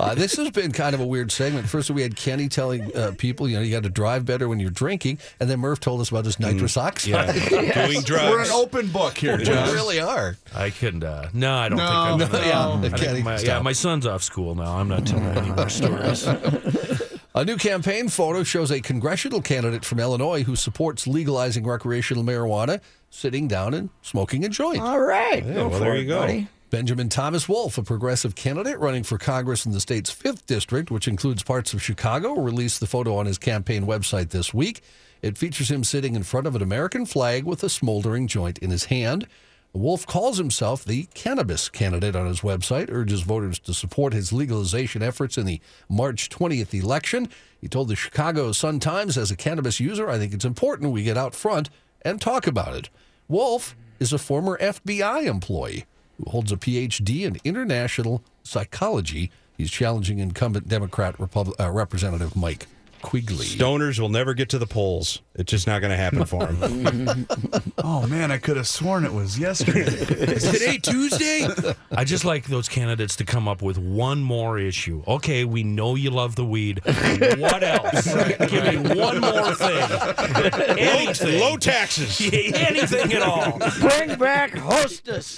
[0.06, 1.68] Uh, this has been kind of a weird segment.
[1.68, 4.60] First, we had Kenny telling uh, people, you know, you got to drive better when
[4.60, 7.34] you're drinking, and then Murph told us about his nitrous oxide.
[7.48, 8.30] Doing drugs.
[8.30, 9.72] We're an open book here, We John.
[9.74, 10.36] really are.
[10.54, 11.02] I couldn't.
[11.02, 12.18] Uh, no, I don't No, think I'm.
[12.18, 14.76] no, gonna- yeah, I Kenny, think my, yeah, my son's off school now.
[14.76, 16.26] I'm not telling any more stories.
[17.34, 22.80] A new campaign photo shows a congressional candidate from Illinois who supports legalizing recreational marijuana
[23.10, 24.80] sitting down and smoking a joint.
[24.80, 25.44] All right.
[25.44, 26.20] go well, for there it, you go.
[26.20, 26.48] buddy.
[26.68, 31.06] Benjamin Thomas Wolf, a progressive candidate running for Congress in the state's 5th district, which
[31.06, 34.80] includes parts of Chicago, released the photo on his campaign website this week.
[35.22, 38.70] It features him sitting in front of an American flag with a smoldering joint in
[38.70, 39.28] his hand.
[39.72, 45.04] Wolf calls himself the cannabis candidate on his website, urges voters to support his legalization
[45.04, 47.28] efforts in the March 20th election.
[47.60, 51.16] He told the Chicago Sun-Times, as a cannabis user, I think it's important we get
[51.16, 51.70] out front
[52.02, 52.90] and talk about it.
[53.28, 55.84] Wolf is a former FBI employee
[56.16, 59.30] who holds a PhD in international psychology.
[59.56, 62.66] He's challenging incumbent Democrat Repub- uh, Representative Mike
[63.02, 63.46] Quigley.
[63.46, 65.20] Stoners will never get to the polls.
[65.34, 67.26] It's just not going to happen for them.
[67.78, 69.80] Oh man, I could have sworn it was yesterday.
[70.34, 71.46] Is today Tuesday?
[71.92, 75.04] I just like those candidates to come up with one more issue.
[75.06, 76.80] Okay, we know you love the weed.
[76.84, 78.12] What else?
[78.48, 80.78] Give me one more thing.
[80.78, 81.40] Anything.
[81.40, 82.20] Low taxes.
[82.20, 83.58] Anything at all.
[83.80, 85.36] Bring back hostess.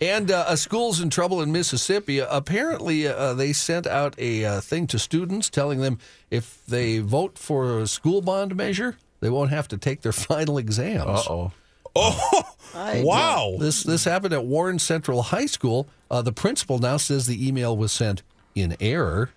[0.00, 2.18] And uh, a school's in trouble in Mississippi.
[2.18, 5.98] Apparently, uh, they sent out a uh, thing to students telling them
[6.30, 10.58] if they vote for a school bond measure, they won't have to take their final
[10.58, 11.26] exams.
[11.28, 11.52] oh.
[11.96, 13.54] Oh, wow.
[13.60, 15.86] This this happened at Warren Central High School.
[16.10, 18.24] Uh, the principal now says the email was sent
[18.56, 19.30] in error.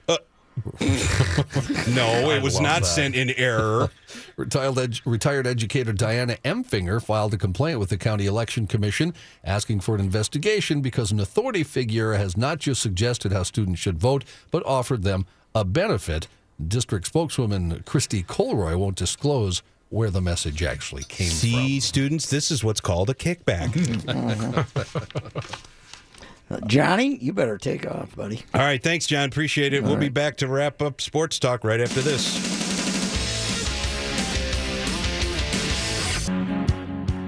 [1.93, 2.87] No, it was not that.
[2.87, 3.89] sent in error.
[4.37, 9.79] Retired, ed- retired educator Diana Emfinger filed a complaint with the County Election Commission asking
[9.79, 14.23] for an investigation because an authority figure has not just suggested how students should vote,
[14.51, 16.27] but offered them a benefit.
[16.67, 21.35] District spokeswoman Christy Colroy won't disclose where the message actually came from.
[21.37, 23.73] See, students, this is what's called a kickback.
[26.65, 28.41] Johnny, you better take off, buddy.
[28.53, 29.27] All right, thanks, John.
[29.27, 29.83] Appreciate it.
[29.83, 32.57] we'll be back to wrap up sports talk right after this.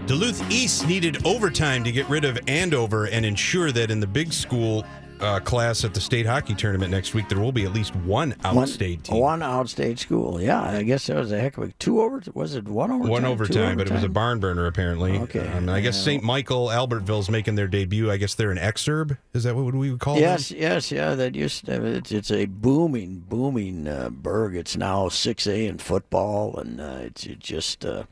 [0.06, 4.34] Duluth East needed overtime to get rid of Andover and ensure that in the big
[4.34, 4.84] school
[5.20, 8.34] uh, class at the state hockey tournament next week, there will be at least one
[8.44, 9.18] outstate team.
[9.18, 10.42] One outstate school.
[10.42, 12.22] Yeah, I guess that was a heck of a two over.
[12.34, 13.12] Was it one overtime?
[13.12, 15.18] One overtime, but it was a barn burner apparently.
[15.20, 15.40] Okay.
[15.40, 16.24] Um, and I guess St.
[16.24, 18.12] Michael Albertville's making their debut.
[18.12, 19.18] I guess they're an exurb.
[19.34, 20.22] Is that what we would call it?
[20.22, 20.60] Yes, them?
[20.60, 21.16] yes, yeah.
[21.16, 24.56] That used to, it's, it's a booming, booming uh, burg.
[24.56, 28.04] It's now six A in football, and uh, it's it just uh,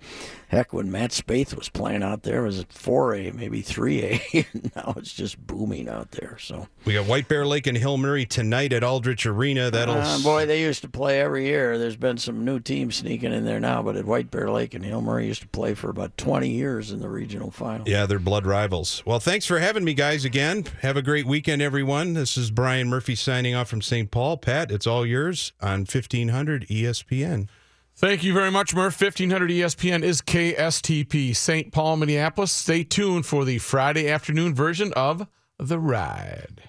[0.48, 0.74] heck.
[0.74, 4.46] When Matt Spaeth was playing out there, it was four A, maybe three A.
[4.76, 6.38] now it's just booming out there.
[6.40, 9.70] So, We got White Bear Lake and Hill Murray tonight at Aldrich Arena.
[9.72, 11.78] That'll uh, boy, they used to play every year.
[11.78, 14.84] There's been some new teams sneaking in there now, but at White Bear Lake and
[14.84, 17.88] Hill Murray used to play for about twenty years in the regional final.
[17.88, 19.04] Yeah, they're blood rivals.
[19.06, 20.66] Well, thanks for having me, guys, again.
[20.82, 22.14] Have a great weekend, everyone.
[22.14, 24.10] This is Brian Murphy signing off from St.
[24.12, 24.38] Paul.
[24.38, 27.48] Pat, it's all yours on E 1500 ESPN.
[28.00, 29.02] Thank you very much, Murph.
[29.02, 31.74] 1500 ESPN is KSTP, St.
[31.74, 32.52] Paul, Minneapolis.
[32.52, 35.28] Stay tuned for the Friday afternoon version of
[35.58, 36.67] The Ride.